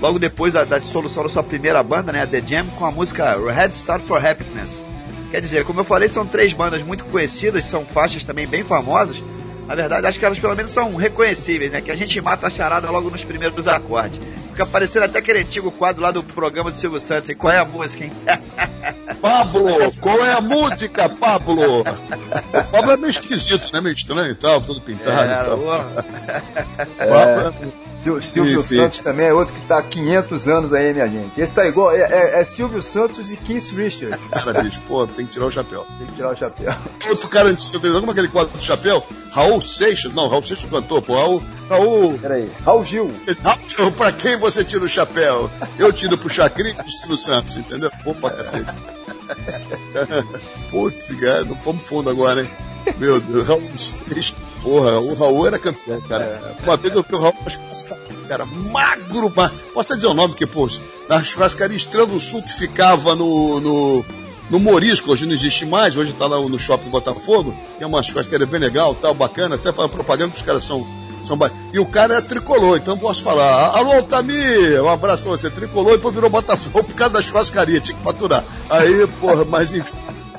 [0.00, 2.22] Logo depois da, da dissolução da sua primeira banda, né?
[2.22, 4.82] a The Jam, com a música Head Start for Happiness.
[5.30, 9.22] Quer dizer, como eu falei, são três bandas muito conhecidas, são faixas também bem famosas.
[9.68, 11.80] Na verdade, acho que elas pelo menos são reconhecíveis, né?
[11.80, 14.18] Que a gente mata a charada logo nos primeiros acordes.
[14.48, 17.30] Fica parecendo até aquele antigo quadro lá do programa do Silvio Santos.
[17.30, 18.10] E qual é a música, hein?
[19.20, 19.66] Pablo,
[20.00, 21.80] qual é a música, Pablo?
[21.80, 23.80] O Pablo é meio esquisito, né?
[23.80, 25.58] Meio estranho e tal, todo pintado e Era, tal.
[25.58, 26.04] Pablo
[28.00, 28.76] Sil- Silvio Sim, sim.
[28.80, 31.38] Santos também é outro que tá há 500 anos aí, minha gente.
[31.38, 34.18] Esse tá igual, é, é- é Silvio Santos e Keith Richards.
[34.32, 35.84] é cara, bicho, pô, tem que tirar o chapéu.
[35.98, 36.72] Tem que tirar o chapéu.
[37.08, 39.04] Outro cara antigo, como aquele quadro do chapéu?
[39.32, 43.10] Raul Seixas, não, Raul Seixas cantou, pô, Raul, Raul, Peraí, Raul Gil.
[43.76, 45.50] Raul, pra quem você tira o chapéu?
[45.78, 47.90] Eu tiro pro Chacrinha e pro Silvio Santos, entendeu?
[48.02, 48.72] Pô, pra cacete.
[50.70, 52.50] Putz, cara, não fomos fundo agora, hein?
[52.98, 53.62] Meu Deus, Raul
[54.62, 56.56] porra, o Raul era campeão, cara.
[56.62, 60.14] Uma vez eu vi o Raul na churrascaria, cara, magro, mas posso até dizer o
[60.14, 60.68] nome, que, pô,
[61.08, 64.04] na churrascaria Estrela do Sul, que ficava no, no,
[64.50, 68.02] no Morisco, hoje não existe mais, hoje tá lá no shopping do Botafogo, tem uma
[68.02, 70.86] churrascaria bem legal, tal, bacana, até fala propaganda que os caras são,
[71.24, 71.38] são
[71.72, 75.92] E o cara é tricolor, então posso falar, alô Altamir, um abraço pra você, tricolor,
[75.92, 78.44] e depois virou Botafogo por causa da churrascaria, tinha que faturar.
[78.68, 79.94] Aí, porra, mas enfim,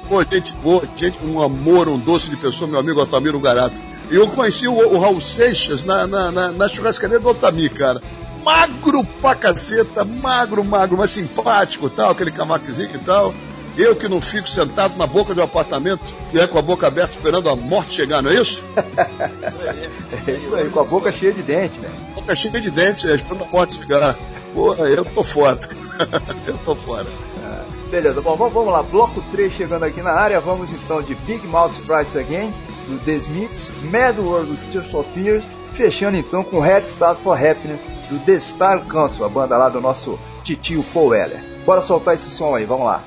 [0.08, 3.80] pô, gente boa, gente, um amor, um doce de pessoa, meu amigo Altamiro Garato.
[4.10, 8.02] E eu conheci o, o Raul Seixas na, na, na, na churrascaria do Altamir, cara.
[8.44, 13.34] Magro pra caceta, magro, magro, mas simpático tal, aquele camaquezinho e tal.
[13.78, 16.04] Eu que não fico sentado na boca do apartamento,
[16.34, 18.64] né, com a boca aberta esperando a morte chegar, não é isso?
[20.28, 21.90] É isso aí, com a boca cheia de dente, né?
[22.14, 24.20] Boca cheia de dentes, é, esperando a morte chegar.
[24.54, 25.60] Porra, eu tô fora.
[26.46, 27.08] eu tô fora.
[27.92, 28.82] Beleza, bom, vamos, lá.
[28.82, 30.40] Bloco 3 chegando aqui na área.
[30.40, 32.54] Vamos então de Big Mouth Strikes Again,
[32.88, 35.44] do The Smiths, Mad World do Tears for Fears,
[35.74, 39.82] fechando então com Head Start for Happiness, do The Star Council, a banda lá do
[39.82, 41.44] nosso titio Paul Weller.
[41.66, 43.04] Bora soltar esse som aí, vamos lá.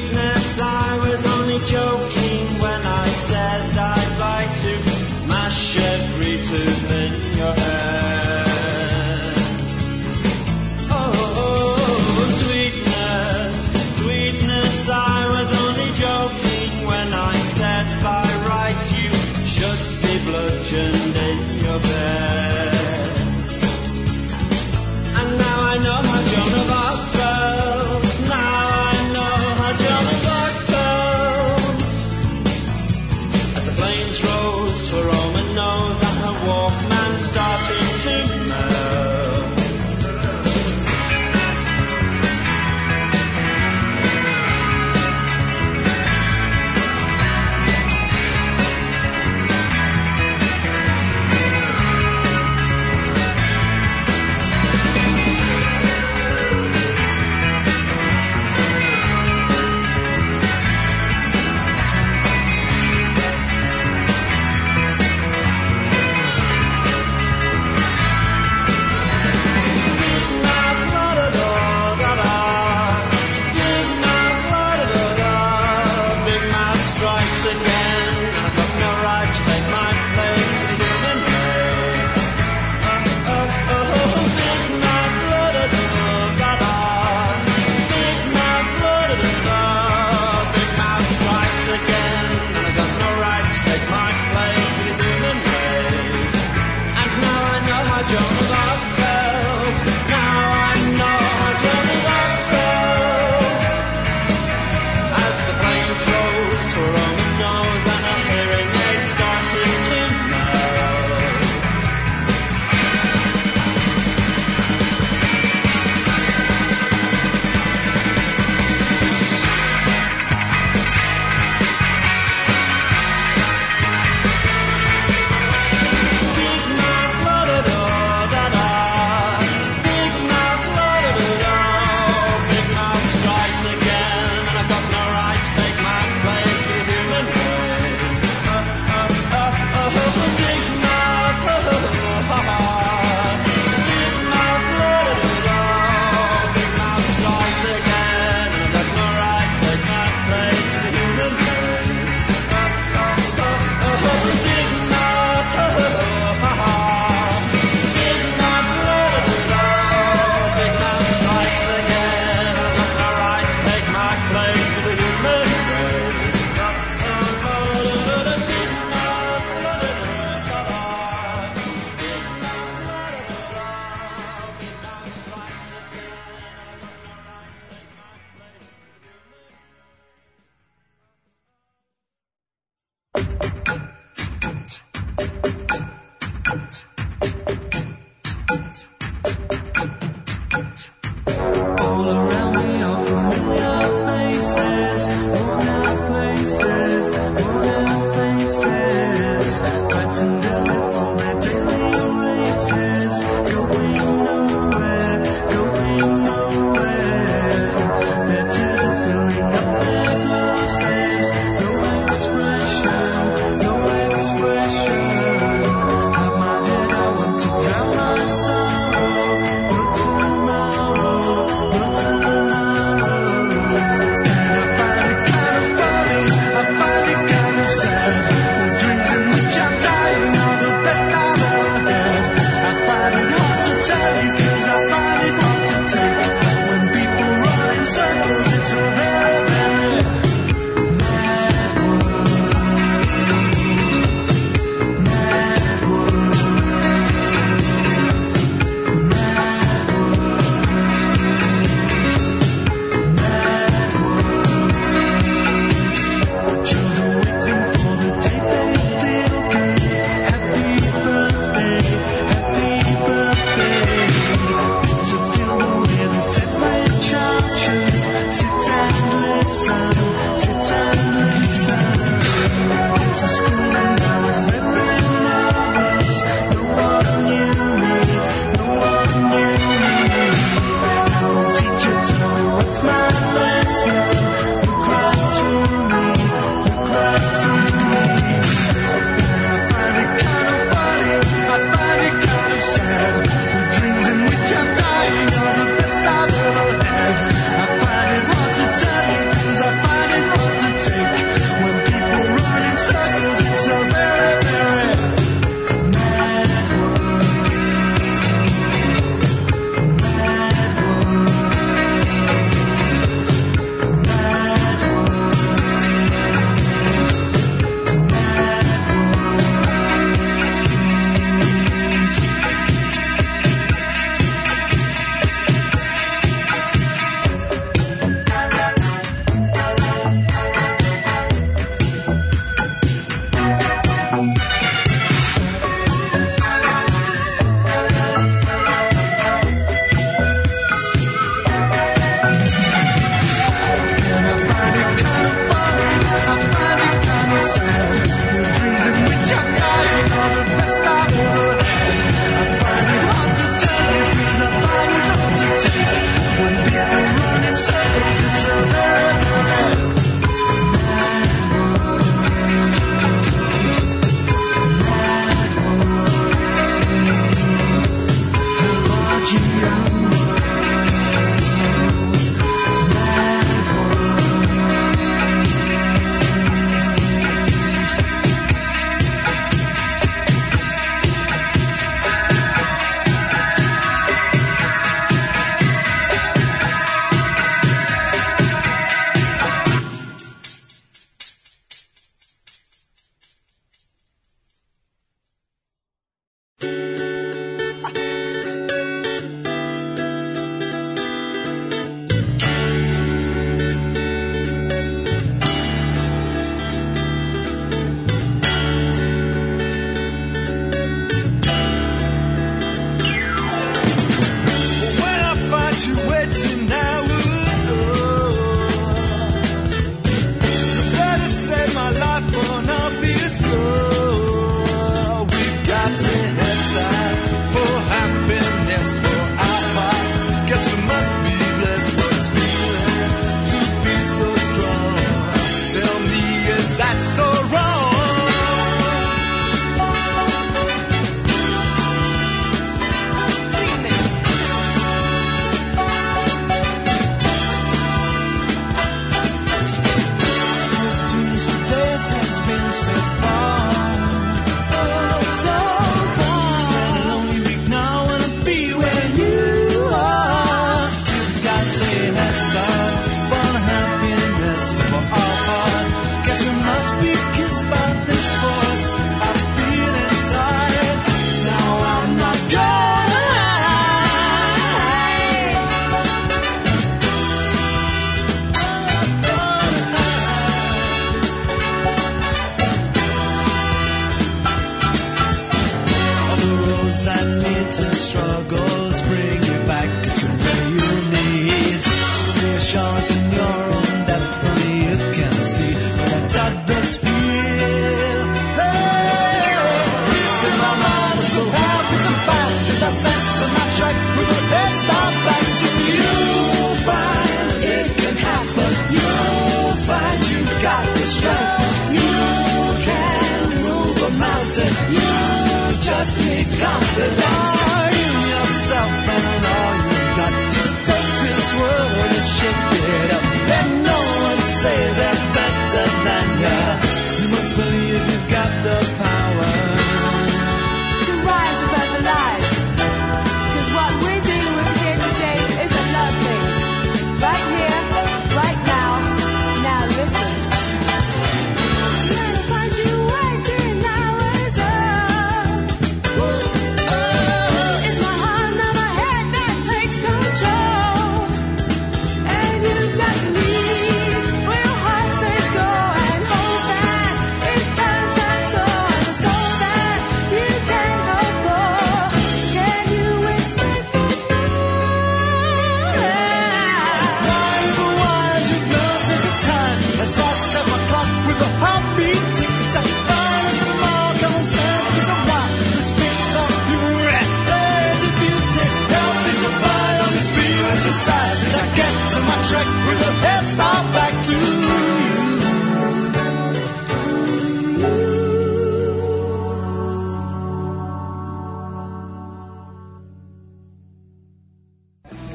[0.00, 0.43] strange land.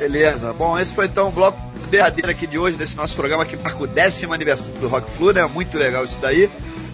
[0.09, 0.51] Beleza.
[0.53, 1.59] Bom, esse foi então o bloco
[1.91, 5.31] derradeiro aqui de hoje, desse nosso programa que marca o décimo aniversário do Rock Flu,
[5.31, 5.45] né?
[5.45, 6.49] Muito legal isso daí.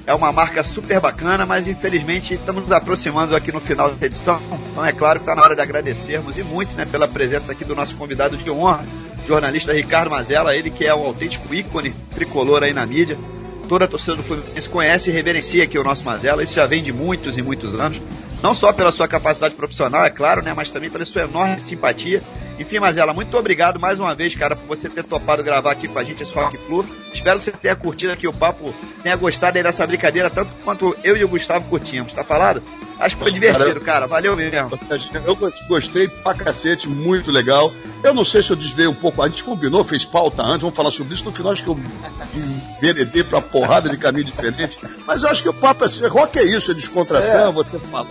[0.06, 4.42] É uma marca super bacana, mas infelizmente estamos nos aproximando aqui no final da edição.
[4.70, 7.64] Então é claro que está na hora de agradecermos e muito né, pela presença aqui
[7.64, 8.84] do nosso convidado de honra,
[9.26, 13.18] jornalista Ricardo Mazella, ele que é um autêntico ícone tricolor aí na mídia.
[13.70, 16.84] Toda a torcida do Fluminense conhece e reverencia aqui o nosso Mazella, isso já vem
[16.84, 18.02] de muitos e muitos anos.
[18.44, 22.22] Não só pela sua capacidade profissional, é claro, né, mas também pela sua enorme simpatia.
[22.58, 26.00] Enfim, Mazela, muito obrigado mais uma vez, cara, por você ter topado gravar aqui com
[26.00, 26.86] a gente esse Rock Flu.
[27.14, 28.74] Espero que você tenha curtido aqui o papo,
[29.04, 32.64] tenha gostado aí dessa brincadeira, tanto quanto eu e o Gustavo curtimos, tá falado?
[32.98, 34.08] Acho que foi divertido, cara.
[34.08, 34.80] Valeu mesmo.
[35.26, 35.36] Eu
[35.68, 37.74] gostei pra cacete, muito legal.
[38.02, 40.76] Eu não sei se eu desviei um pouco, a gente combinou, fez pauta antes, vamos
[40.76, 41.26] falar sobre isso.
[41.26, 41.78] No final acho que eu
[42.78, 44.80] enveredei pra porrada de caminho diferente.
[45.06, 48.08] Mas eu acho que o papo é rock é isso, é descontração, você falar,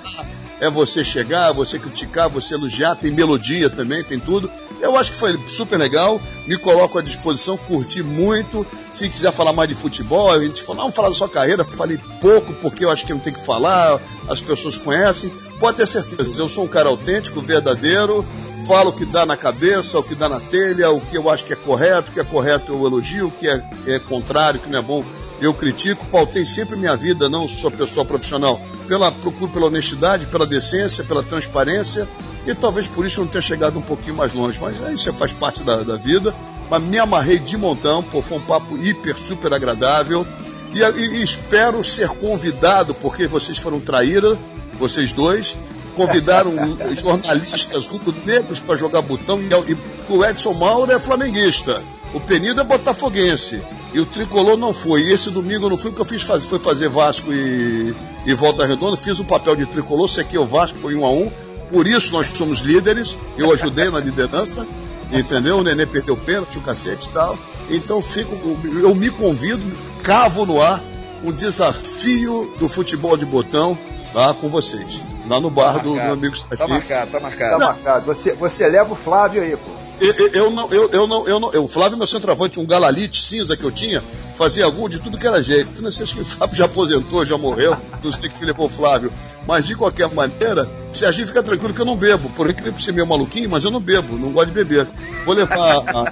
[0.61, 4.51] é você chegar, você criticar, você elogiar, tem melodia também, tem tudo.
[4.81, 8.67] Eu acho que foi super legal, me coloco à disposição, curti muito.
[8.93, 11.99] Se quiser falar mais de futebol, a gente fala, vamos falar da sua carreira, falei
[12.21, 15.31] pouco porque eu acho que não tem que falar, as pessoas conhecem.
[15.59, 18.25] Pode ter certeza, eu sou um cara autêntico, verdadeiro,
[18.67, 21.45] falo o que dá na cabeça, o que dá na telha, o que eu acho
[21.45, 24.63] que é correto, o que é correto eu elogio, o que é, é contrário, o
[24.63, 25.05] que não é bom
[25.41, 30.47] eu critico, pautei sempre minha vida, não sou pessoa profissional, pela procuro pela honestidade, pela
[30.47, 32.09] decência, pela transparência,
[32.47, 35.13] e talvez por isso eu não tenha chegado um pouquinho mais longe, mas aí isso
[35.15, 36.35] faz parte da, da vida.
[36.71, 40.27] Mas me amarrei de montão, pô, foi um papo hiper, super agradável.
[40.73, 44.39] E, e- e espero ser convidado, porque vocês foram traíra,
[44.79, 45.57] vocês dois,
[45.95, 46.53] convidaram
[46.97, 49.77] jornalistas rubro-negros para jogar botão, e, e
[50.13, 51.83] o Edson Mauro é flamenguista.
[52.15, 53.61] O Penido é botafoguense.
[53.93, 55.03] E o tricolor não foi.
[55.03, 58.35] E esse domingo eu não fui porque eu fiz fazer, foi fazer Vasco e, e
[58.35, 58.97] Volta Redonda.
[58.97, 61.31] Fiz o papel de tricolor, sequei o Vasco, foi um a um.
[61.71, 63.19] Por isso nós somos líderes.
[63.37, 64.67] Eu ajudei na liderança.
[65.13, 65.59] Entendeu?
[65.59, 67.39] O Nenê perdeu o pênalti, o cacete e tal.
[67.71, 68.35] Então fico,
[68.83, 69.63] eu me convido,
[70.03, 70.83] cavo no ar
[71.23, 73.79] um desafio do futebol de botão
[74.13, 75.01] lá com vocês.
[75.29, 76.71] Lá no bar do meu amigo Tá Sati.
[76.71, 77.59] marcado, tá Tá marcado.
[77.59, 78.07] marcado.
[78.07, 79.71] Você, você leva o Flávio aí, pô.
[80.01, 83.57] Eu, não, eu, eu não, eu não, eu, o Flávio, meu centroavante, um galalite cinza
[83.57, 84.03] que eu tinha,
[84.35, 85.81] fazia gol de tudo que era jeito.
[85.81, 89.13] Não sei se o Flávio já aposentou, já morreu, não sei que levou o Flávio.
[89.47, 92.29] Mas de qualquer maneira, Serginho fica tranquilo que eu não bebo.
[92.31, 94.89] Por incrível que seja meio maluquinho, mas eu não bebo, não gosto de beber.
[95.25, 96.11] Vou levar a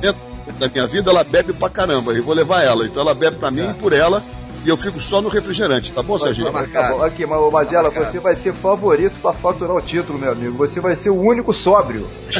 [0.58, 2.84] da minha vida, ela bebe pra caramba, e vou levar ela.
[2.84, 4.22] Então ela bebe pra mim e por ela,
[4.64, 6.52] e eu fico só no refrigerante, tá bom, Serginho?
[6.52, 7.02] Vamos Tá bom.
[7.02, 10.56] Aqui, mas, Mazela, você vai ser favorito pra faturar o título, meu amigo.
[10.56, 12.06] Você vai ser o único sóbrio.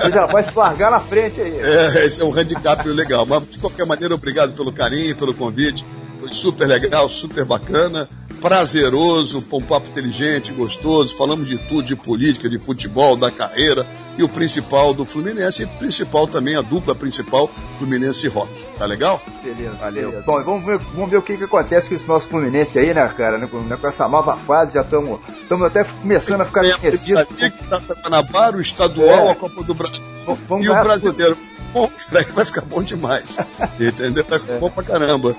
[0.00, 1.58] Você já vai se largar na frente aí.
[1.60, 3.26] É, esse é um handicap legal.
[3.26, 5.84] Mas de qualquer maneira, obrigado pelo carinho, pelo convite.
[6.20, 8.08] Foi super legal, super bacana,
[8.40, 11.16] prazeroso, um papo inteligente, gostoso.
[11.16, 13.86] Falamos de tudo, de política, de futebol, da carreira
[14.18, 18.50] e o principal do Fluminense e principal também, a dupla principal, Fluminense Rock.
[18.78, 19.22] Tá legal?
[19.42, 20.08] Beleza, Valeu.
[20.10, 20.24] beleza.
[20.26, 23.06] Bom, vamos ver, vamos ver o que, que acontece com esse nosso Fluminense aí, né,
[23.16, 23.38] cara?
[23.38, 25.20] né, Com, né, com essa nova fase, já estamos
[25.66, 27.24] até começando a ficar esquecidos.
[27.68, 29.30] Taça Guanabara, o estadual, É.
[29.30, 30.02] a Copa do Brasil
[30.46, 31.36] Vamos e o ganhar tudo.
[31.72, 33.36] Bom, cara, vai ficar bom demais.
[33.78, 34.24] Entendeu?
[34.28, 35.36] Vai ficar bom pra caramba.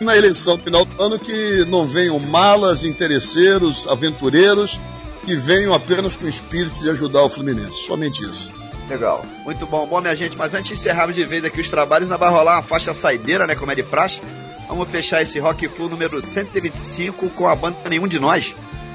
[0.00, 4.80] E na eleição final do ano que não venham malas, interesseiros, aventureiros,
[5.24, 7.84] que venham apenas com o espírito de ajudar o Fluminense.
[7.84, 8.52] Somente isso.
[8.88, 9.24] Legal.
[9.44, 10.36] Muito bom, bom, minha gente.
[10.36, 13.46] Mas antes de encerrarmos de vez aqui os trabalhos, ainda vai rolar uma faixa saideira,
[13.46, 13.54] né?
[13.54, 14.20] Como é de praxe.
[14.68, 18.54] Vamos fechar esse Rock Flu número 125 com a banda Nenhum de Nós.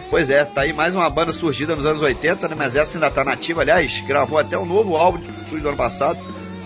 [0.10, 2.56] Pois é, tá aí mais uma banda surgida nos anos 80, né?
[2.58, 6.20] Mas essa ainda tá nativa, aliás, gravou até um novo álbum do ano passado.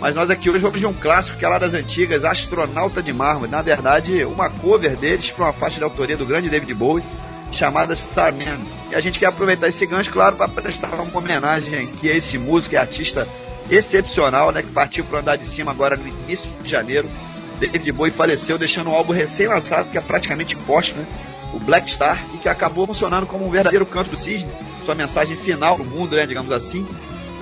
[0.03, 3.13] Mas nós aqui hoje vamos de um clássico que é lá das antigas, Astronauta de
[3.13, 3.49] Mármore.
[3.49, 7.05] Na verdade, uma cover deles para uma faixa de autoria do grande David Bowie,
[7.53, 8.59] chamada Starman.
[8.91, 12.37] E a gente quer aproveitar esse gancho, claro, para prestar uma homenagem aqui a esse
[12.37, 13.25] músico e artista
[13.71, 14.61] excepcional, né?
[14.61, 17.09] Que partiu para andar de cima agora no início de janeiro.
[17.57, 21.07] David Bowie faleceu, deixando um álbum recém-lançado que é praticamente póstumo, né?
[21.53, 24.51] o Black Star, e que acabou funcionando como um verdadeiro canto do cisne,
[24.81, 26.85] sua mensagem final no mundo, né, digamos assim,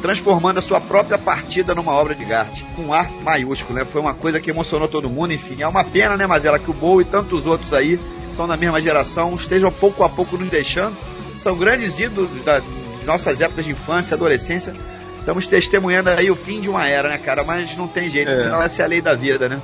[0.02, 3.86] transformando a sua própria partida numa obra de arte, com A maiúsculo, né?
[3.86, 6.74] Foi uma coisa que emocionou todo mundo, enfim, é uma pena, né, Mazela, que o
[6.74, 8.00] Bowie e tantos outros aí,
[8.32, 10.96] são da mesma geração, estejam pouco a pouco nos deixando,
[11.40, 14.76] são grandes ídolos da- de nossas épocas de infância, adolescência,
[15.20, 18.42] estamos testemunhando aí o fim de uma era, né, cara, mas não tem jeito, É.
[18.42, 19.62] afinal essa é a lei da vida, né?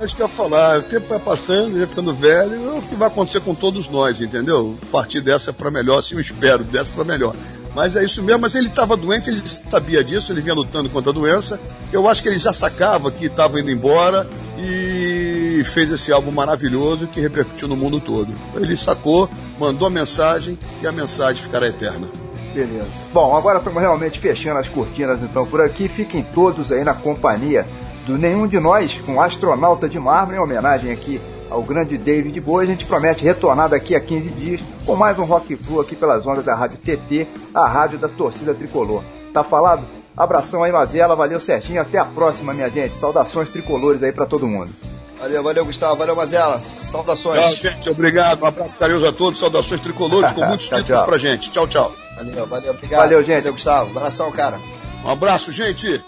[0.00, 2.82] Acho que eu ia falar, o tempo vai passando, ele vai ficando velho, é o
[2.82, 4.78] que vai acontecer com todos nós, entendeu?
[4.90, 7.34] Partir dessa para melhor, assim eu espero, dessa para melhor.
[7.74, 11.10] Mas é isso mesmo, mas ele estava doente, ele sabia disso, ele vinha lutando contra
[11.10, 11.60] a doença.
[11.92, 14.26] Eu acho que ele já sacava que estava indo embora
[14.58, 18.32] e fez esse álbum maravilhoso que repercutiu no mundo todo.
[18.54, 22.08] Ele sacou, mandou a mensagem e a mensagem ficará eterna.
[22.52, 22.90] Beleza.
[23.12, 25.88] Bom, agora estamos realmente fechando as cortinas então por aqui.
[25.88, 27.64] Fiquem todos aí na companhia
[28.06, 31.20] do Nenhum de Nós, com Astronauta de Mármore, em homenagem aqui
[31.50, 32.68] ao grande David Bowie.
[32.68, 36.26] A gente promete retornar daqui a 15 dias com mais um Rock Flu aqui pelas
[36.26, 39.02] ondas da Rádio TT, a rádio da torcida tricolor.
[39.32, 39.84] Tá falado?
[40.16, 41.14] Abração aí, Mazela.
[41.16, 41.80] Valeu, Serginho.
[41.80, 42.96] Até a próxima, minha gente.
[42.96, 44.70] Saudações tricolores aí pra todo mundo.
[45.18, 47.56] Valeu, valeu, Gustavo, valeu, Mazela, saudações.
[47.58, 47.90] Tchau, gente.
[47.90, 48.42] Obrigado.
[48.42, 49.38] Um abraço carinhoso a todos.
[49.38, 51.08] Saudações tricolores com muitos Tchau, títulos tchau.
[51.08, 51.50] pra gente.
[51.50, 51.92] Tchau, tchau.
[52.16, 53.00] Valeu, valeu, obrigado.
[53.00, 53.36] Valeu, gente.
[53.40, 54.58] Valeu, Gustavo, abração, cara.
[55.04, 56.02] Um abraço, gente.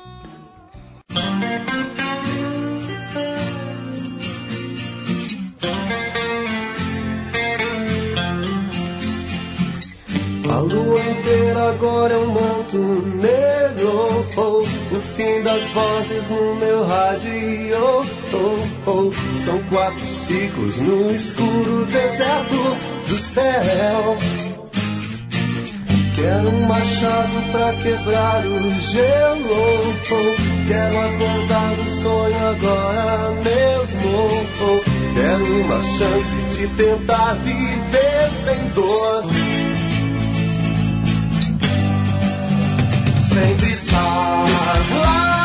[11.82, 12.78] Agora um manto
[13.16, 14.24] negro.
[14.36, 14.64] Oh,
[15.16, 18.06] fim das vozes no meu rádio.
[18.32, 22.76] Oh, oh, são quatro ciclos no escuro deserto
[23.08, 24.16] do céu.
[26.14, 29.96] Quero um machado pra quebrar o gelo.
[30.12, 34.46] Oh, quero acordar do sonho agora mesmo.
[34.62, 34.80] Oh,
[35.14, 39.61] quero uma chance de tentar viver sem dor.
[43.32, 45.41] Sempre estar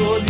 [0.00, 0.29] solito.